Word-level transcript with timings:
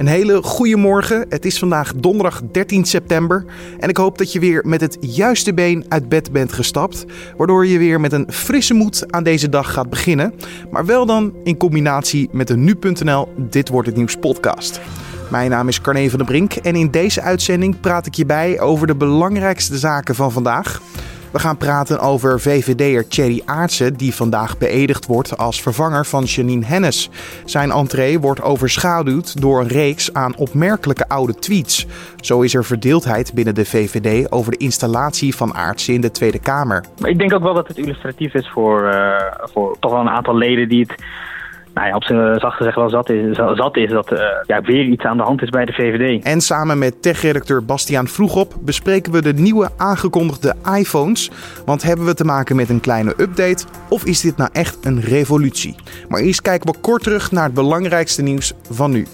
Een 0.00 0.06
hele 0.06 0.42
goede 0.42 0.76
morgen. 0.76 1.26
Het 1.28 1.44
is 1.44 1.58
vandaag 1.58 1.92
donderdag 1.94 2.42
13 2.52 2.84
september. 2.84 3.44
En 3.78 3.88
ik 3.88 3.96
hoop 3.96 4.18
dat 4.18 4.32
je 4.32 4.40
weer 4.40 4.66
met 4.66 4.80
het 4.80 4.96
juiste 5.00 5.54
been 5.54 5.84
uit 5.88 6.08
bed 6.08 6.32
bent 6.32 6.52
gestapt. 6.52 7.04
Waardoor 7.36 7.66
je 7.66 7.78
weer 7.78 8.00
met 8.00 8.12
een 8.12 8.26
frisse 8.32 8.74
moed 8.74 9.12
aan 9.12 9.22
deze 9.22 9.48
dag 9.48 9.72
gaat 9.72 9.90
beginnen. 9.90 10.34
Maar 10.70 10.86
wel 10.86 11.06
dan 11.06 11.34
in 11.44 11.56
combinatie 11.56 12.28
met 12.32 12.48
de 12.48 12.56
nu.nl 12.56 13.28
Dit 13.36 13.68
wordt 13.68 13.88
het 13.88 13.96
nieuws 13.96 14.16
podcast. 14.16 14.80
Mijn 15.30 15.50
naam 15.50 15.68
is 15.68 15.80
Carne 15.80 16.10
van 16.10 16.18
der 16.18 16.28
Brink 16.28 16.54
en 16.54 16.74
in 16.74 16.90
deze 16.90 17.20
uitzending 17.20 17.80
praat 17.80 18.06
ik 18.06 18.14
je 18.14 18.26
bij 18.26 18.60
over 18.60 18.86
de 18.86 18.96
belangrijkste 18.96 19.78
zaken 19.78 20.14
van 20.14 20.32
vandaag. 20.32 20.80
We 21.32 21.38
gaan 21.38 21.56
praten 21.56 22.00
over 22.00 22.40
VVD'er 22.40 23.08
Thierry 23.08 23.42
Aartsen, 23.44 23.96
die 23.96 24.14
vandaag 24.14 24.58
beëdigd 24.58 25.06
wordt 25.06 25.36
als 25.36 25.62
vervanger 25.62 26.06
van 26.06 26.24
Janine 26.24 26.64
Hennis. 26.64 27.10
Zijn 27.44 27.70
entree 27.70 28.20
wordt 28.20 28.42
overschaduwd 28.42 29.40
door 29.40 29.60
een 29.60 29.68
reeks 29.68 30.14
aan 30.14 30.36
opmerkelijke 30.36 31.08
oude 31.08 31.34
tweets. 31.34 31.86
Zo 32.20 32.40
is 32.40 32.54
er 32.54 32.64
verdeeldheid 32.64 33.34
binnen 33.34 33.54
de 33.54 33.64
VVD 33.64 34.32
over 34.32 34.52
de 34.52 34.58
installatie 34.58 35.34
van 35.36 35.54
Aartsen 35.54 35.94
in 35.94 36.00
de 36.00 36.10
Tweede 36.10 36.38
Kamer. 36.38 36.84
Maar 37.00 37.10
ik 37.10 37.18
denk 37.18 37.34
ook 37.34 37.42
wel 37.42 37.54
dat 37.54 37.68
het 37.68 37.78
illustratief 37.78 38.34
is 38.34 38.48
voor, 38.48 38.92
uh, 38.92 39.16
voor 39.52 39.76
toch 39.80 39.92
wel 39.92 40.00
een 40.00 40.08
aantal 40.08 40.36
leden 40.36 40.68
die 40.68 40.80
het 40.88 41.02
nou 41.74 41.88
ja, 41.88 41.94
op 41.94 42.04
zijn 42.04 42.40
zachte 42.40 42.64
zeg 42.64 42.74
wel 42.74 42.90
zat 42.90 43.10
is, 43.10 43.36
zat 43.36 43.76
is 43.76 43.90
dat 43.90 44.12
uh, 44.12 44.18
ja, 44.46 44.60
weer 44.60 44.84
iets 44.84 45.04
aan 45.04 45.16
de 45.16 45.22
hand 45.22 45.42
is 45.42 45.48
bij 45.48 45.64
de 45.64 45.72
VVD. 45.72 46.24
En 46.24 46.40
samen 46.40 46.78
met 46.78 47.02
techredacteur 47.02 47.64
Bastiaan 47.64 48.08
Vroegop 48.08 48.54
bespreken 48.60 49.12
we 49.12 49.22
de 49.22 49.32
nieuwe 49.32 49.68
aangekondigde 49.76 50.54
iPhones. 50.78 51.30
Want 51.64 51.82
hebben 51.82 52.06
we 52.06 52.14
te 52.14 52.24
maken 52.24 52.56
met 52.56 52.68
een 52.68 52.80
kleine 52.80 53.14
update 53.16 53.64
of 53.88 54.04
is 54.04 54.20
dit 54.20 54.36
nou 54.36 54.50
echt 54.52 54.78
een 54.86 55.00
revolutie? 55.00 55.74
Maar 56.08 56.20
eerst 56.20 56.42
kijken 56.42 56.72
we 56.72 56.78
kort 56.80 57.02
terug 57.02 57.30
naar 57.32 57.44
het 57.44 57.54
belangrijkste 57.54 58.22
nieuws 58.22 58.52
van 58.70 58.90
nu. 58.90 59.06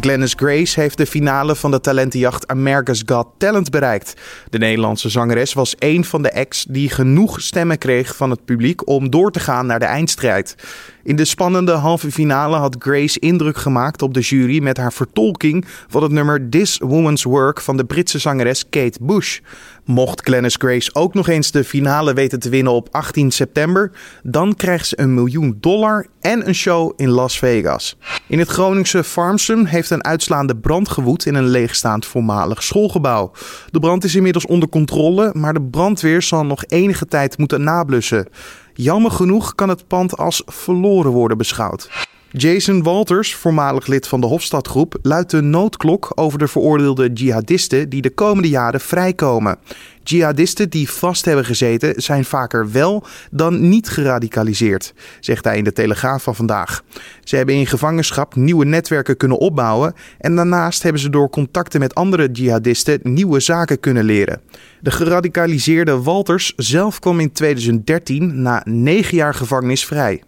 Glennis 0.00 0.34
Grace 0.36 0.80
heeft 0.80 0.96
de 0.96 1.06
finale 1.06 1.54
van 1.54 1.70
de 1.70 1.80
talentenjacht 1.80 2.46
America's 2.46 3.02
Got 3.06 3.26
Talent 3.38 3.70
bereikt. 3.70 4.14
De 4.50 4.58
Nederlandse 4.58 5.08
zangeres 5.08 5.52
was 5.52 5.74
een 5.78 6.04
van 6.04 6.22
de 6.22 6.34
acts 6.34 6.66
die 6.68 6.90
genoeg 6.90 7.40
stemmen 7.40 7.78
kreeg 7.78 8.16
van 8.16 8.30
het 8.30 8.44
publiek 8.44 8.88
om 8.88 9.10
door 9.10 9.30
te 9.30 9.40
gaan 9.40 9.66
naar 9.66 9.78
de 9.78 9.84
eindstrijd. 9.84 10.54
In 11.02 11.16
de 11.16 11.24
spannende 11.24 11.72
halve 11.72 12.12
finale 12.12 12.56
had 12.56 12.76
Grace 12.78 13.18
indruk 13.18 13.56
gemaakt 13.56 14.02
op 14.02 14.14
de 14.14 14.20
jury 14.20 14.62
met 14.62 14.76
haar 14.76 14.92
vertolking 14.92 15.64
van 15.88 16.02
het 16.02 16.12
nummer 16.12 16.48
This 16.48 16.78
Woman's 16.78 17.22
Work 17.22 17.60
van 17.60 17.76
de 17.76 17.84
Britse 17.84 18.18
zangeres 18.18 18.68
Kate 18.70 18.98
Bush. 19.00 19.38
Mocht 19.84 20.20
Glennis 20.20 20.56
Grace 20.58 20.94
ook 20.94 21.14
nog 21.14 21.28
eens 21.28 21.50
de 21.50 21.64
finale 21.64 22.12
weten 22.12 22.40
te 22.40 22.48
winnen 22.48 22.72
op 22.72 22.88
18 22.90 23.30
september, 23.30 23.90
dan 24.22 24.54
krijgt 24.54 24.86
ze 24.86 25.00
een 25.00 25.14
miljoen 25.14 25.56
dollar 25.60 26.06
en 26.20 26.48
een 26.48 26.54
show 26.54 26.92
in 26.96 27.08
Las 27.08 27.38
Vegas. 27.38 27.96
In 28.28 28.38
het 28.38 28.48
Groningse 28.48 29.04
Farmsum 29.04 29.64
heeft 29.64 29.90
een 29.90 30.04
uitslaande 30.04 30.56
brand 30.56 30.88
gewoed 30.88 31.26
in 31.26 31.34
een 31.34 31.48
leegstaand 31.48 32.06
voormalig 32.06 32.62
schoolgebouw. 32.62 33.32
De 33.70 33.78
brand 33.78 34.04
is 34.04 34.14
inmiddels 34.14 34.46
onder 34.46 34.68
controle, 34.68 35.30
maar 35.34 35.54
de 35.54 35.62
brandweer 35.62 36.22
zal 36.22 36.44
nog 36.44 36.64
enige 36.64 37.06
tijd 37.06 37.38
moeten 37.38 37.62
nablussen. 37.62 38.28
Jammer 38.74 39.10
genoeg 39.10 39.54
kan 39.54 39.68
het 39.68 39.86
pand 39.86 40.16
als 40.16 40.42
verloren 40.46 41.10
worden 41.10 41.38
beschouwd. 41.38 42.12
Jason 42.36 42.82
Walters, 42.82 43.34
voormalig 43.34 43.86
lid 43.86 44.08
van 44.08 44.20
de 44.20 44.26
Hofstadgroep, 44.26 44.98
luidt 45.02 45.30
de 45.30 45.40
noodklok 45.40 46.12
over 46.14 46.38
de 46.38 46.48
veroordeelde 46.48 47.12
jihadisten 47.12 47.88
die 47.88 48.02
de 48.02 48.10
komende 48.10 48.48
jaren 48.48 48.80
vrijkomen. 48.80 49.58
Jihadisten 50.02 50.70
die 50.70 50.90
vast 50.90 51.24
hebben 51.24 51.44
gezeten 51.44 52.02
zijn 52.02 52.24
vaker 52.24 52.72
wel 52.72 53.06
dan 53.30 53.68
niet 53.68 53.88
geradicaliseerd, 53.88 54.94
zegt 55.20 55.44
hij 55.44 55.56
in 55.56 55.64
de 55.64 55.72
Telegraaf 55.72 56.22
van 56.22 56.34
vandaag. 56.34 56.82
Ze 57.24 57.36
hebben 57.36 57.54
in 57.54 57.66
gevangenschap 57.66 58.34
nieuwe 58.34 58.64
netwerken 58.64 59.16
kunnen 59.16 59.38
opbouwen 59.38 59.94
en 60.18 60.36
daarnaast 60.36 60.82
hebben 60.82 61.00
ze 61.00 61.10
door 61.10 61.30
contacten 61.30 61.80
met 61.80 61.94
andere 61.94 62.30
jihadisten 62.30 63.00
nieuwe 63.02 63.40
zaken 63.40 63.80
kunnen 63.80 64.04
leren. 64.04 64.40
De 64.80 64.90
geradicaliseerde 64.90 66.02
Walters 66.02 66.52
zelf 66.56 66.98
kwam 66.98 67.20
in 67.20 67.32
2013 67.32 68.42
na 68.42 68.62
negen 68.64 69.16
jaar 69.16 69.34
gevangenis 69.34 69.84
vrij. 69.84 70.22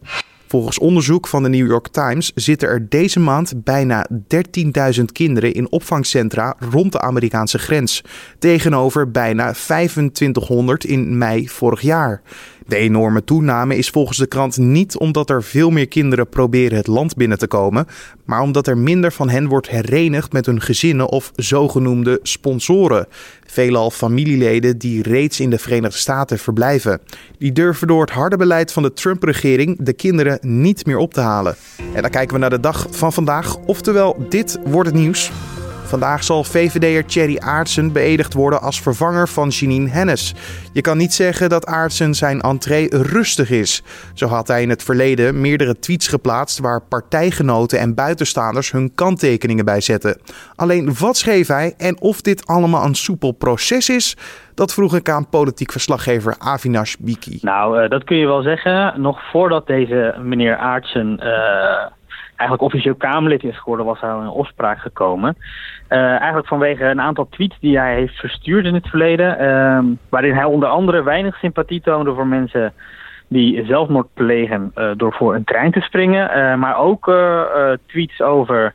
Volgens 0.49 0.79
onderzoek 0.79 1.27
van 1.27 1.43
de 1.43 1.49
New 1.49 1.67
York 1.67 1.89
Times 1.89 2.33
zitten 2.35 2.69
er 2.69 2.89
deze 2.89 3.21
maand 3.21 3.65
bijna 3.65 4.09
13.000 4.99 5.05
kinderen 5.13 5.53
in 5.53 5.71
opvangcentra 5.71 6.57
rond 6.71 6.93
de 6.93 7.01
Amerikaanse 7.01 7.59
grens, 7.59 8.03
tegenover 8.39 9.11
bijna 9.11 9.53
2500 9.53 10.85
in 10.85 11.19
mei 11.19 11.49
vorig 11.49 11.81
jaar. 11.81 12.23
De 12.67 12.77
enorme 12.77 13.25
toename 13.25 13.77
is 13.77 13.91
volgens 13.91 14.19
de 14.19 14.27
krant 14.27 14.57
niet 14.57 14.97
omdat 14.97 15.31
er 15.31 15.43
veel 15.43 15.71
meer 15.71 15.89
kinderen 15.89 16.29
proberen 16.29 16.77
het 16.77 16.87
land 16.87 17.17
binnen 17.17 17.39
te 17.39 17.47
komen, 17.47 17.87
maar 18.25 18.41
omdat 18.41 18.67
er 18.67 18.79
minder 18.79 19.13
van 19.13 19.29
hen 19.29 19.49
wordt 19.49 19.69
herenigd 19.69 20.33
met 20.33 20.47
hun 20.47 20.61
gezinnen 20.61 21.09
of 21.09 21.33
zogenoemde 21.37 22.19
sponsoren. 22.23 23.07
Veelal 23.47 23.91
familieleden 23.91 24.79
die 24.79 25.03
reeds 25.03 25.41
in 25.41 25.51
de 25.51 25.59
Verenigde 25.59 25.99
Staten 25.99 26.39
verblijven. 26.39 27.01
Die 27.39 27.53
durven 27.53 27.87
door 27.87 28.01
het 28.01 28.11
harde 28.11 28.37
beleid 28.37 28.73
van 28.73 28.83
de 28.83 28.93
Trump-regering 28.93 29.77
de 29.81 29.93
kinderen 29.93 30.39
niet 30.41 30.87
meer 30.87 30.99
op 30.99 31.15
te 31.15 31.21
halen. 31.21 31.57
En 31.95 32.03
dan 32.03 32.11
kijken 32.11 32.35
we 32.35 32.41
naar 32.41 32.51
de 32.51 32.61
dag 32.61 32.87
van 32.91 33.13
vandaag, 33.13 33.57
oftewel 33.57 34.27
dit 34.29 34.59
wordt 34.65 34.89
het 34.89 34.99
nieuws. 34.99 35.31
Vandaag 35.87 36.25
zal 36.25 36.45
VVD'er 36.45 37.05
Thierry 37.05 37.39
Aartsen 37.39 37.93
beëdigd 37.93 38.35
worden 38.35 38.61
als 38.61 38.81
vervanger 38.81 39.29
van 39.29 39.49
Janine 39.49 39.89
Hennis. 39.89 40.35
Je 40.73 40.81
kan 40.81 40.97
niet 40.97 41.15
zeggen 41.15 41.49
dat 41.49 41.67
Aartsen 41.67 42.15
zijn 42.15 42.41
entree 42.41 42.89
rustig 42.89 43.51
is. 43.51 43.83
Zo 44.15 44.27
had 44.27 44.49
hij 44.49 44.63
in 44.63 44.69
het 44.69 44.83
verleden 44.83 45.41
meerdere 45.41 45.79
tweets 45.79 46.09
geplaatst 46.09 46.59
waar 46.59 46.83
partijgenoten 46.83 47.79
en 47.79 47.95
buitenstaanders 47.95 48.73
hun 48.73 48.95
kanttekeningen 48.95 49.65
bij 49.65 49.81
zetten. 49.81 50.21
Alleen 50.55 50.95
wat 50.99 51.17
schreef 51.17 51.49
hij 51.49 51.75
en 51.79 52.01
of 52.01 52.21
dit 52.21 52.47
allemaal 52.47 52.85
een 52.85 52.95
soepel 52.95 53.33
proces 53.33 53.89
is, 53.89 54.17
dat 54.55 54.75
vroeg 54.75 54.95
ik 54.95 55.09
aan 55.09 55.29
politiek 55.29 55.73
verslaggever 55.73 56.35
Avinash 56.39 56.95
Biki. 56.99 57.39
Nou, 57.43 57.83
uh, 57.83 57.91
dat 57.91 58.05
kun 58.05 58.17
je 58.17 58.27
wel 58.27 58.43
zeggen. 58.43 59.01
Nog 59.01 59.31
voordat 59.31 59.67
deze 59.67 60.15
meneer 60.23 60.57
Aartsen 60.57 61.21
uh, 61.23 61.87
eigenlijk 62.37 62.63
officieel 62.63 62.95
Kamerlid 62.95 63.45
is 63.45 63.59
geworden, 63.59 63.87
was 63.87 64.01
hij 64.01 64.11
in 64.11 64.29
opspraak 64.29 64.79
gekomen. 64.79 65.37
Uh, 65.89 65.99
eigenlijk 66.09 66.47
vanwege 66.47 66.85
een 66.85 67.01
aantal 67.01 67.29
tweets 67.31 67.57
die 67.61 67.79
hij 67.79 67.95
heeft 67.95 68.15
verstuurd 68.15 68.65
in 68.65 68.75
het 68.75 68.89
verleden. 68.89 69.43
Uh, 69.43 69.97
waarin 70.09 70.35
hij 70.35 70.45
onder 70.45 70.69
andere 70.69 71.03
weinig 71.03 71.37
sympathie 71.37 71.81
toonde 71.81 72.15
voor 72.15 72.27
mensen 72.27 72.73
die 73.29 73.65
zelfmoord 73.65 74.07
plegen 74.15 74.73
uh, 74.75 74.91
door 74.97 75.13
voor 75.13 75.35
een 75.35 75.45
trein 75.45 75.73
te 75.73 75.81
springen. 75.81 76.39
Uh, 76.39 76.55
maar 76.55 76.79
ook 76.79 77.13
tweets 77.87 78.21
over 78.21 78.75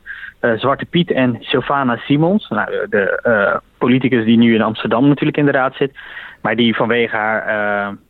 Zwarte 0.55 0.85
Piet 0.85 1.11
en 1.11 1.38
Sylvana 1.39 1.95
Simons. 1.95 2.50
Nou, 2.50 2.88
de 2.89 3.61
politicus 3.77 4.25
die 4.25 4.38
nu 4.38 4.55
in 4.55 4.61
Amsterdam 4.61 5.07
natuurlijk 5.07 5.38
in 5.38 5.45
de 5.45 5.51
raad 5.51 5.75
zit. 5.75 5.97
Maar 6.41 6.55
die 6.55 6.75
vanwege 6.75 7.16
haar, 7.16 7.45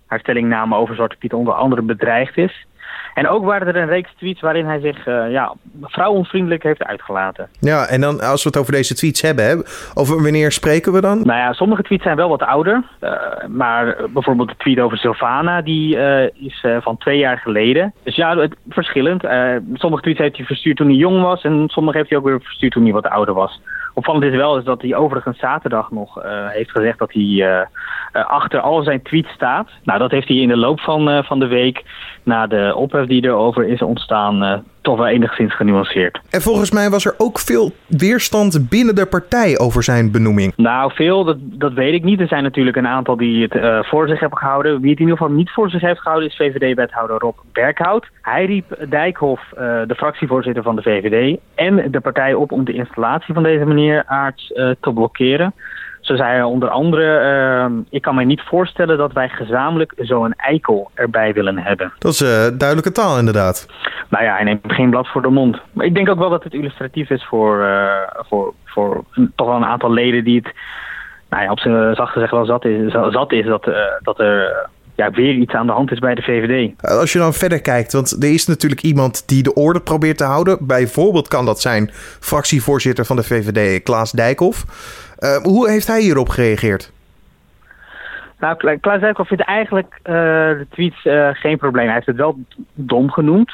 haar 0.07 0.19
stellingname 0.19 0.75
over 0.75 0.95
Zwarte 0.95 1.16
Piet 1.16 1.34
onder 1.34 1.53
andere 1.53 1.81
bedreigd 1.81 2.38
is. 2.38 2.66
En 3.13 3.28
ook 3.28 3.46
waren 3.46 3.68
er 3.68 3.75
een 3.75 3.88
reeks 3.88 4.13
tweets 4.18 4.41
waarin 4.41 4.66
hij 4.66 4.79
zich 4.79 5.07
uh, 5.07 5.31
ja, 5.31 5.53
vrouwonvriendelijk 5.81 6.63
heeft 6.63 6.84
uitgelaten. 6.84 7.50
Ja, 7.59 7.85
en 7.85 8.02
dan 8.02 8.19
als 8.19 8.44
we 8.44 8.50
het 8.50 8.57
over 8.57 8.72
deze 8.72 8.94
tweets 8.94 9.22
hebben, 9.22 9.46
hè, 9.46 9.56
over 9.94 10.24
wanneer 10.24 10.52
spreken 10.52 10.94
we 10.94 11.02
dan? 11.02 11.18
Nou 11.24 11.40
ja, 11.40 11.53
sommige 11.53 11.84
tweets 11.84 12.03
zijn 12.03 12.16
wel 12.16 12.29
wat 12.29 12.44
ouder. 12.44 12.84
Uh, 13.02 13.12
maar 13.47 13.96
bijvoorbeeld 14.13 14.50
de 14.50 14.56
tweet 14.57 14.79
over 14.79 14.97
Sylvana, 14.97 15.62
die 15.62 15.96
uh, 15.96 16.24
is 16.24 16.66
van 16.79 16.97
twee 16.97 17.18
jaar 17.18 17.38
geleden. 17.38 17.94
Dus 18.03 18.16
ja, 18.16 18.38
het, 18.38 18.56
verschillend. 18.69 19.23
sommige 19.73 20.03
tweets 20.03 20.19
heeft 20.19 20.38
hij 20.38 20.46
verstuurd 20.46 20.78
toen 20.78 20.88
hij 20.88 20.96
jong 20.96 21.22
was 21.22 21.44
en 21.44 21.63
sommige 21.68 21.97
heeft 21.97 22.09
hij 22.09 22.18
ook 22.18 22.25
weer 22.25 22.41
verstuurd 22.41 22.72
toen 22.72 22.84
hij 22.84 22.94
wat 22.94 23.08
ouder 23.08 23.34
was. 23.34 23.62
Opvallend 23.94 24.23
is 24.23 24.35
wel 24.35 24.58
is 24.58 24.63
dat 24.63 24.81
hij 24.81 24.96
overigens 24.96 25.40
zaterdag 25.40 25.91
nog 25.91 26.23
uh, 26.23 26.47
heeft 26.47 26.72
gezegd 26.72 27.00
dat 27.00 27.13
hij 27.13 27.22
uh, 27.22 27.62
achter 28.12 28.59
al 28.59 28.84
zijn 28.84 29.02
tweets 29.02 29.29
staat. 29.29 29.69
Nou, 29.84 30.00
dat 30.00 30.12
heeft 30.12 30.28
hij 30.28 30.38
in 30.38 30.47
de 30.47 30.58
loop 30.58 30.79
van, 30.79 31.23
van 31.23 31.40
de 31.40 31.47
week, 31.47 31.84
na 32.23 32.47
de 32.47 32.73
ophef 32.81 33.08
die 33.08 33.24
erover 33.24 33.68
is 33.68 33.81
ontstaan, 33.81 34.64
toch 34.81 34.97
wel 34.97 35.08
enigszins 35.08 35.56
genuanceerd. 35.56 36.19
En 36.30 36.42
volgens 36.42 36.72
mij 36.72 36.90
was 36.90 37.06
er 37.06 37.14
ook 37.18 37.40
veel 37.40 37.72
weerstand 37.88 38.70
binnen 38.70 38.96
de 38.96 39.05
partij 39.05 39.59
over 39.59 39.84
zijn 39.84 40.11
benoeming. 40.11 40.53
Nou, 40.55 40.91
veel, 40.94 41.23
dat, 41.23 41.38
dat 41.40 41.73
weet 41.73 41.94
ik 41.94 42.03
niet. 42.03 42.20
Er 42.20 42.28
zijn 42.28 42.44
natuurlijk 42.44 42.78
een 42.78 42.88
aantal 42.88 43.17
die 43.17 43.44
het 43.44 43.55
uh, 43.55 43.84
voor 43.84 44.08
zich 44.08 44.20
hebben 44.20 44.38
gehouden. 44.38 44.82
Wie 44.82 44.90
het 44.90 45.00
in 45.00 45.05
ieder 45.05 45.17
geval 45.17 45.35
niet 45.35 45.52
voor 45.52 45.70
zich 45.70 45.82
heeft 45.82 46.00
gehouden 46.00 46.29
is 46.29 46.35
VVD-wethouder 46.35 47.20
Rob 47.20 47.38
Berghout. 47.52 48.08
Hij 48.22 48.46
riep 48.46 48.78
Dijkhoff, 48.90 49.44
uh, 49.53 49.59
de 49.88 49.96
fractievoorzitter 49.96 50.64
van 50.64 50.76
de 50.76 50.82
VVD, 50.82 51.40
en 51.55 51.91
de 51.91 52.00
partij 52.00 52.34
op 52.34 52.52
om 52.52 52.64
de 52.66 52.73
installatie 52.73 53.34
van 53.34 53.44
deze 53.44 53.66
meneer 53.66 54.03
Aarts 54.05 54.50
uh, 54.50 54.70
te 54.79 54.94
blokkeren. 54.94 55.53
Zo 56.11 56.17
zei 56.17 56.43
onder 56.43 56.69
andere, 56.69 57.69
uh, 57.69 57.78
ik 57.90 58.02
kan 58.02 58.16
mij 58.16 58.23
niet 58.23 58.41
voorstellen 58.41 58.97
dat 58.97 59.13
wij 59.13 59.29
gezamenlijk 59.29 59.93
zo'n 59.97 60.34
eikel 60.34 60.91
erbij 60.93 61.34
willen 61.34 61.58
hebben. 61.58 61.93
Dat 61.97 62.11
is 62.11 62.22
uh, 62.22 62.29
duidelijke 62.58 62.91
taal 62.91 63.17
inderdaad. 63.17 63.67
Nou 64.09 64.23
ja, 64.23 64.34
hij 64.34 64.43
neemt 64.43 64.59
geen 64.67 64.90
blad 64.90 65.08
voor 65.08 65.22
de 65.22 65.29
mond. 65.29 65.61
Maar 65.73 65.85
ik 65.85 65.96
denk 65.96 66.09
ook 66.09 66.19
wel 66.19 66.29
dat 66.29 66.43
het 66.43 66.53
illustratief 66.53 67.09
is 67.09 67.25
voor, 67.25 67.59
uh, 67.61 67.91
voor, 68.13 68.53
voor 68.66 69.03
toch 69.35 69.47
wel 69.47 69.55
een 69.55 69.66
aantal 69.66 69.91
leden 69.91 70.23
die 70.23 70.35
het 70.35 70.53
nou 71.29 71.43
ja, 71.43 71.52
op 71.52 71.59
zijn 71.59 71.96
zachte 71.96 72.19
zeg 72.19 72.29
wel 72.29 72.46
zat 72.46 72.66
is, 72.66 72.91
zat 72.91 73.31
is 73.31 73.46
dat, 73.46 73.67
uh, 73.67 73.75
dat 74.02 74.19
er 74.19 74.69
ja, 74.96 75.11
weer 75.11 75.34
iets 75.34 75.53
aan 75.53 75.67
de 75.67 75.73
hand 75.73 75.91
is 75.91 75.99
bij 75.99 76.16
de 76.16 76.22
VVD. 76.22 76.81
Als 76.81 77.14
je 77.14 77.19
dan 77.19 77.34
verder 77.34 77.61
kijkt, 77.61 77.93
want 77.93 78.23
er 78.23 78.34
is 78.34 78.47
natuurlijk 78.47 78.81
iemand 78.81 79.28
die 79.28 79.43
de 79.43 79.53
orde 79.53 79.81
probeert 79.81 80.17
te 80.17 80.23
houden. 80.23 80.57
Bijvoorbeeld 80.61 81.28
kan 81.28 81.46
dat 81.46 81.61
zijn 81.61 81.90
fractievoorzitter 82.19 83.05
van 83.05 83.16
de 83.16 83.23
VVD, 83.23 83.84
Klaas 83.84 84.11
Dijkhoff. 84.11 84.66
Uh, 85.22 85.38
hoe 85.38 85.70
heeft 85.70 85.88
hij 85.88 86.02
hierop 86.02 86.29
gereageerd? 86.29 86.91
Nou, 88.40 88.78
Klaas 88.79 89.00
Dijkhoff 89.00 89.28
vindt 89.28 89.44
eigenlijk 89.44 90.00
uh, 90.03 90.14
de 90.14 90.66
tweets 90.70 91.06
uh, 91.06 91.29
geen 91.32 91.58
probleem. 91.58 91.85
Hij 91.85 91.94
heeft 91.94 92.06
het 92.06 92.16
wel 92.16 92.38
dom 92.73 93.12
genoemd, 93.12 93.53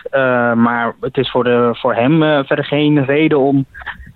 maar 0.56 0.94
het 1.02 1.18
is 1.18 1.32
voor, 1.32 1.44
de, 1.44 1.70
voor 1.72 1.96
hem 1.96 2.46
verder 2.46 2.66
geen 2.66 3.06
reden 3.06 3.40
om 3.40 3.66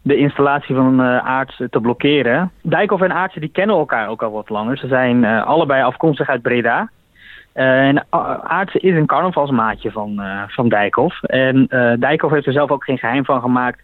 de 0.01 0.15
installatie 0.15 0.75
van 0.75 1.01
Aarts 1.01 1.61
te 1.69 1.79
blokkeren. 1.79 2.51
Dijkhoff 2.61 3.01
en 3.01 3.13
Aartsen 3.13 3.41
die 3.41 3.49
kennen 3.49 3.75
elkaar 3.75 4.07
ook 4.07 4.23
al 4.23 4.31
wat 4.31 4.49
langer. 4.49 4.77
Ze 4.77 4.87
zijn 4.87 5.25
allebei 5.25 5.83
afkomstig 5.83 6.29
uit 6.29 6.41
Breda. 6.41 6.89
En 7.53 8.05
Aartsen 8.43 8.81
is 8.81 8.95
een 8.95 9.05
carnavalsmaatje 9.05 9.91
van, 9.91 10.21
van 10.47 10.69
Dijkhoff. 10.69 11.23
En 11.23 11.65
Dijkhoff 11.99 12.33
heeft 12.33 12.47
er 12.47 12.53
zelf 12.53 12.71
ook 12.71 12.83
geen 12.83 12.97
geheim 12.97 13.25
van 13.25 13.41
gemaakt 13.41 13.81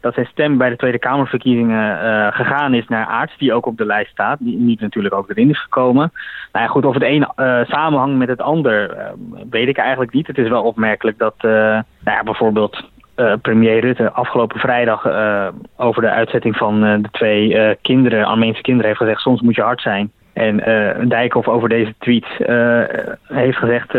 dat 0.00 0.14
zijn 0.14 0.26
stem 0.26 0.58
bij 0.58 0.68
de 0.68 0.76
Tweede 0.76 0.98
Kamerverkiezingen 0.98 2.32
gegaan 2.32 2.74
is 2.74 2.88
naar 2.88 3.06
Aarts, 3.06 3.38
die 3.38 3.52
ook 3.52 3.66
op 3.66 3.76
de 3.76 3.86
lijst 3.86 4.10
staat, 4.10 4.38
die 4.40 4.58
niet 4.58 4.80
natuurlijk 4.80 5.14
ook 5.14 5.30
erin 5.30 5.50
is 5.50 5.62
gekomen. 5.62 6.12
Nou 6.52 6.64
ja, 6.64 6.70
goed, 6.70 6.84
of 6.84 6.94
het 6.94 7.02
een 7.02 7.26
samenhangt 7.66 8.16
met 8.16 8.28
het 8.28 8.40
ander, 8.40 8.96
weet 9.50 9.68
ik 9.68 9.76
eigenlijk 9.76 10.12
niet. 10.12 10.26
Het 10.26 10.38
is 10.38 10.48
wel 10.48 10.62
opmerkelijk 10.62 11.18
dat 11.18 11.34
nou 11.42 11.84
ja, 12.04 12.22
bijvoorbeeld 12.24 12.90
premier 13.42 13.80
Rutte 13.80 14.12
afgelopen 14.12 14.60
vrijdag 14.60 15.06
over 15.76 16.02
de 16.02 16.10
uitzetting 16.10 16.56
van 16.56 16.80
de 16.80 17.08
twee 17.10 17.76
kinderen, 17.82 18.24
Armeense 18.24 18.62
kinderen, 18.62 18.86
heeft 18.86 19.02
gezegd: 19.02 19.20
soms 19.20 19.40
moet 19.40 19.54
je 19.54 19.62
hard 19.62 19.80
zijn. 19.80 20.12
En 20.38 21.08
Dijkhoff 21.08 21.48
over 21.48 21.68
deze 21.68 21.94
tweet 21.98 22.26
heeft 23.26 23.56
gezegd: 23.56 23.94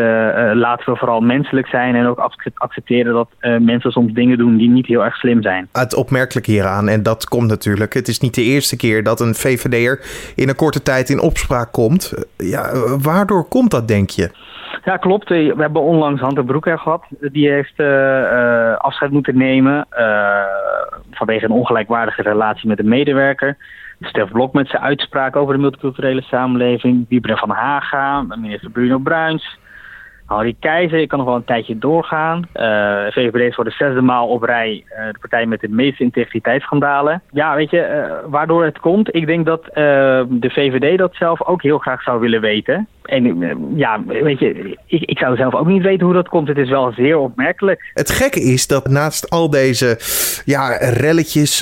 laten 0.56 0.94
we 0.94 0.98
vooral 0.98 1.22
menselijk 1.22 1.68
zijn 1.68 1.96
en 1.96 2.06
ook 2.06 2.30
accepteren 2.54 3.14
dat 3.14 3.30
mensen 3.60 3.92
soms 3.92 4.14
dingen 4.14 4.38
doen 4.38 4.58
die 4.58 4.70
niet 4.70 4.86
heel 4.86 5.04
erg 5.04 5.16
slim 5.16 5.42
zijn. 5.42 5.68
Het 5.72 5.96
opmerkelijke 5.96 6.52
hieraan, 6.52 6.90
en 6.90 7.04
dat 7.04 7.28
komt 7.28 7.48
natuurlijk, 7.48 7.94
het 7.94 8.08
is 8.08 8.20
niet 8.20 8.36
de 8.36 8.44
eerste 8.44 8.78
keer 8.78 9.04
dat 9.04 9.20
een 9.20 9.36
VVD'er 9.36 10.00
in 10.36 10.50
een 10.50 10.56
korte 10.56 10.84
tijd 10.84 11.10
in 11.10 11.22
opspraak 11.22 11.72
komt. 11.72 12.14
Ja, 12.38 12.70
waardoor 13.02 13.48
komt 13.48 13.72
dat, 13.72 13.88
denk 13.88 14.10
je? 14.10 14.30
Ja, 14.84 14.98
klopt. 14.98 15.30
We 15.30 15.54
hebben 15.58 15.82
onlangs 15.82 16.22
Hunter 16.22 16.46
Broeker 16.46 16.80
gehad. 16.80 17.04
Die 17.20 17.50
heeft 17.50 17.80
uh, 17.80 18.76
afscheid 18.76 19.12
moeten 19.12 19.38
nemen 19.38 19.88
uh, 20.00 20.44
vanwege 21.12 21.46
een 21.46 21.52
ongelijkwaardige 21.52 22.22
relatie 22.22 22.68
met 22.68 22.80
een 22.80 22.88
medewerker. 22.88 23.58
Stef 24.02 24.32
Blok 24.32 24.54
met 24.54 24.68
zijn 24.68 24.82
uitspraak 24.82 25.36
over 25.36 25.54
de 25.54 25.62
multiculturele 25.62 26.22
samenleving. 26.22 27.06
Wiebren 27.10 27.38
van 27.38 27.50
Haga, 27.50 28.22
minister 28.22 28.72
Bruno 28.72 28.98
Bruins. 28.98 29.58
Harry 30.26 30.56
Keizer, 30.60 31.00
ik 31.00 31.08
kan 31.08 31.18
nog 31.18 31.28
wel 31.28 31.38
een 31.38 31.44
tijdje 31.44 31.78
doorgaan. 31.78 32.38
Uh, 32.38 33.06
VVD 33.10 33.50
is 33.50 33.56
voor 33.56 33.64
de 33.64 33.72
zesde 33.72 34.02
maal 34.02 34.28
op 34.28 34.44
rij 34.44 34.84
de 35.12 35.20
partij 35.20 35.46
met 35.46 35.62
de 35.62 35.70
meeste 35.70 36.04
integriteitsschandalen. 36.04 37.22
Ja, 37.32 37.56
weet 37.56 37.70
je, 37.70 38.10
waardoor 38.26 38.64
het 38.64 38.80
komt? 38.80 39.16
Ik 39.16 39.26
denk 39.26 39.46
dat 39.46 39.64
de 39.64 40.50
VVD 40.50 40.98
dat 40.98 41.16
zelf 41.16 41.44
ook 41.44 41.62
heel 41.62 41.78
graag 41.78 42.02
zou 42.02 42.20
willen 42.20 42.42
weten. 42.42 42.88
En 43.10 43.58
ja, 43.76 44.04
weet 44.06 44.40
je, 44.40 44.78
ik, 44.86 45.02
ik 45.02 45.18
zou 45.18 45.36
zelf 45.36 45.56
ook 45.56 45.68
niet 45.68 45.84
weten 45.84 46.06
hoe 46.06 46.16
dat 46.16 46.28
komt. 46.28 46.48
Het 46.48 46.58
is 46.58 46.70
wel 46.70 46.92
zeer 46.92 47.18
opmerkelijk. 47.18 47.92
Het 47.94 48.12
gekke 48.12 48.40
is 48.40 48.68
dat 48.68 48.88
naast 48.88 49.30
al 49.30 49.50
deze 49.50 49.98
ja, 50.46 50.78
relletjes, 50.78 51.62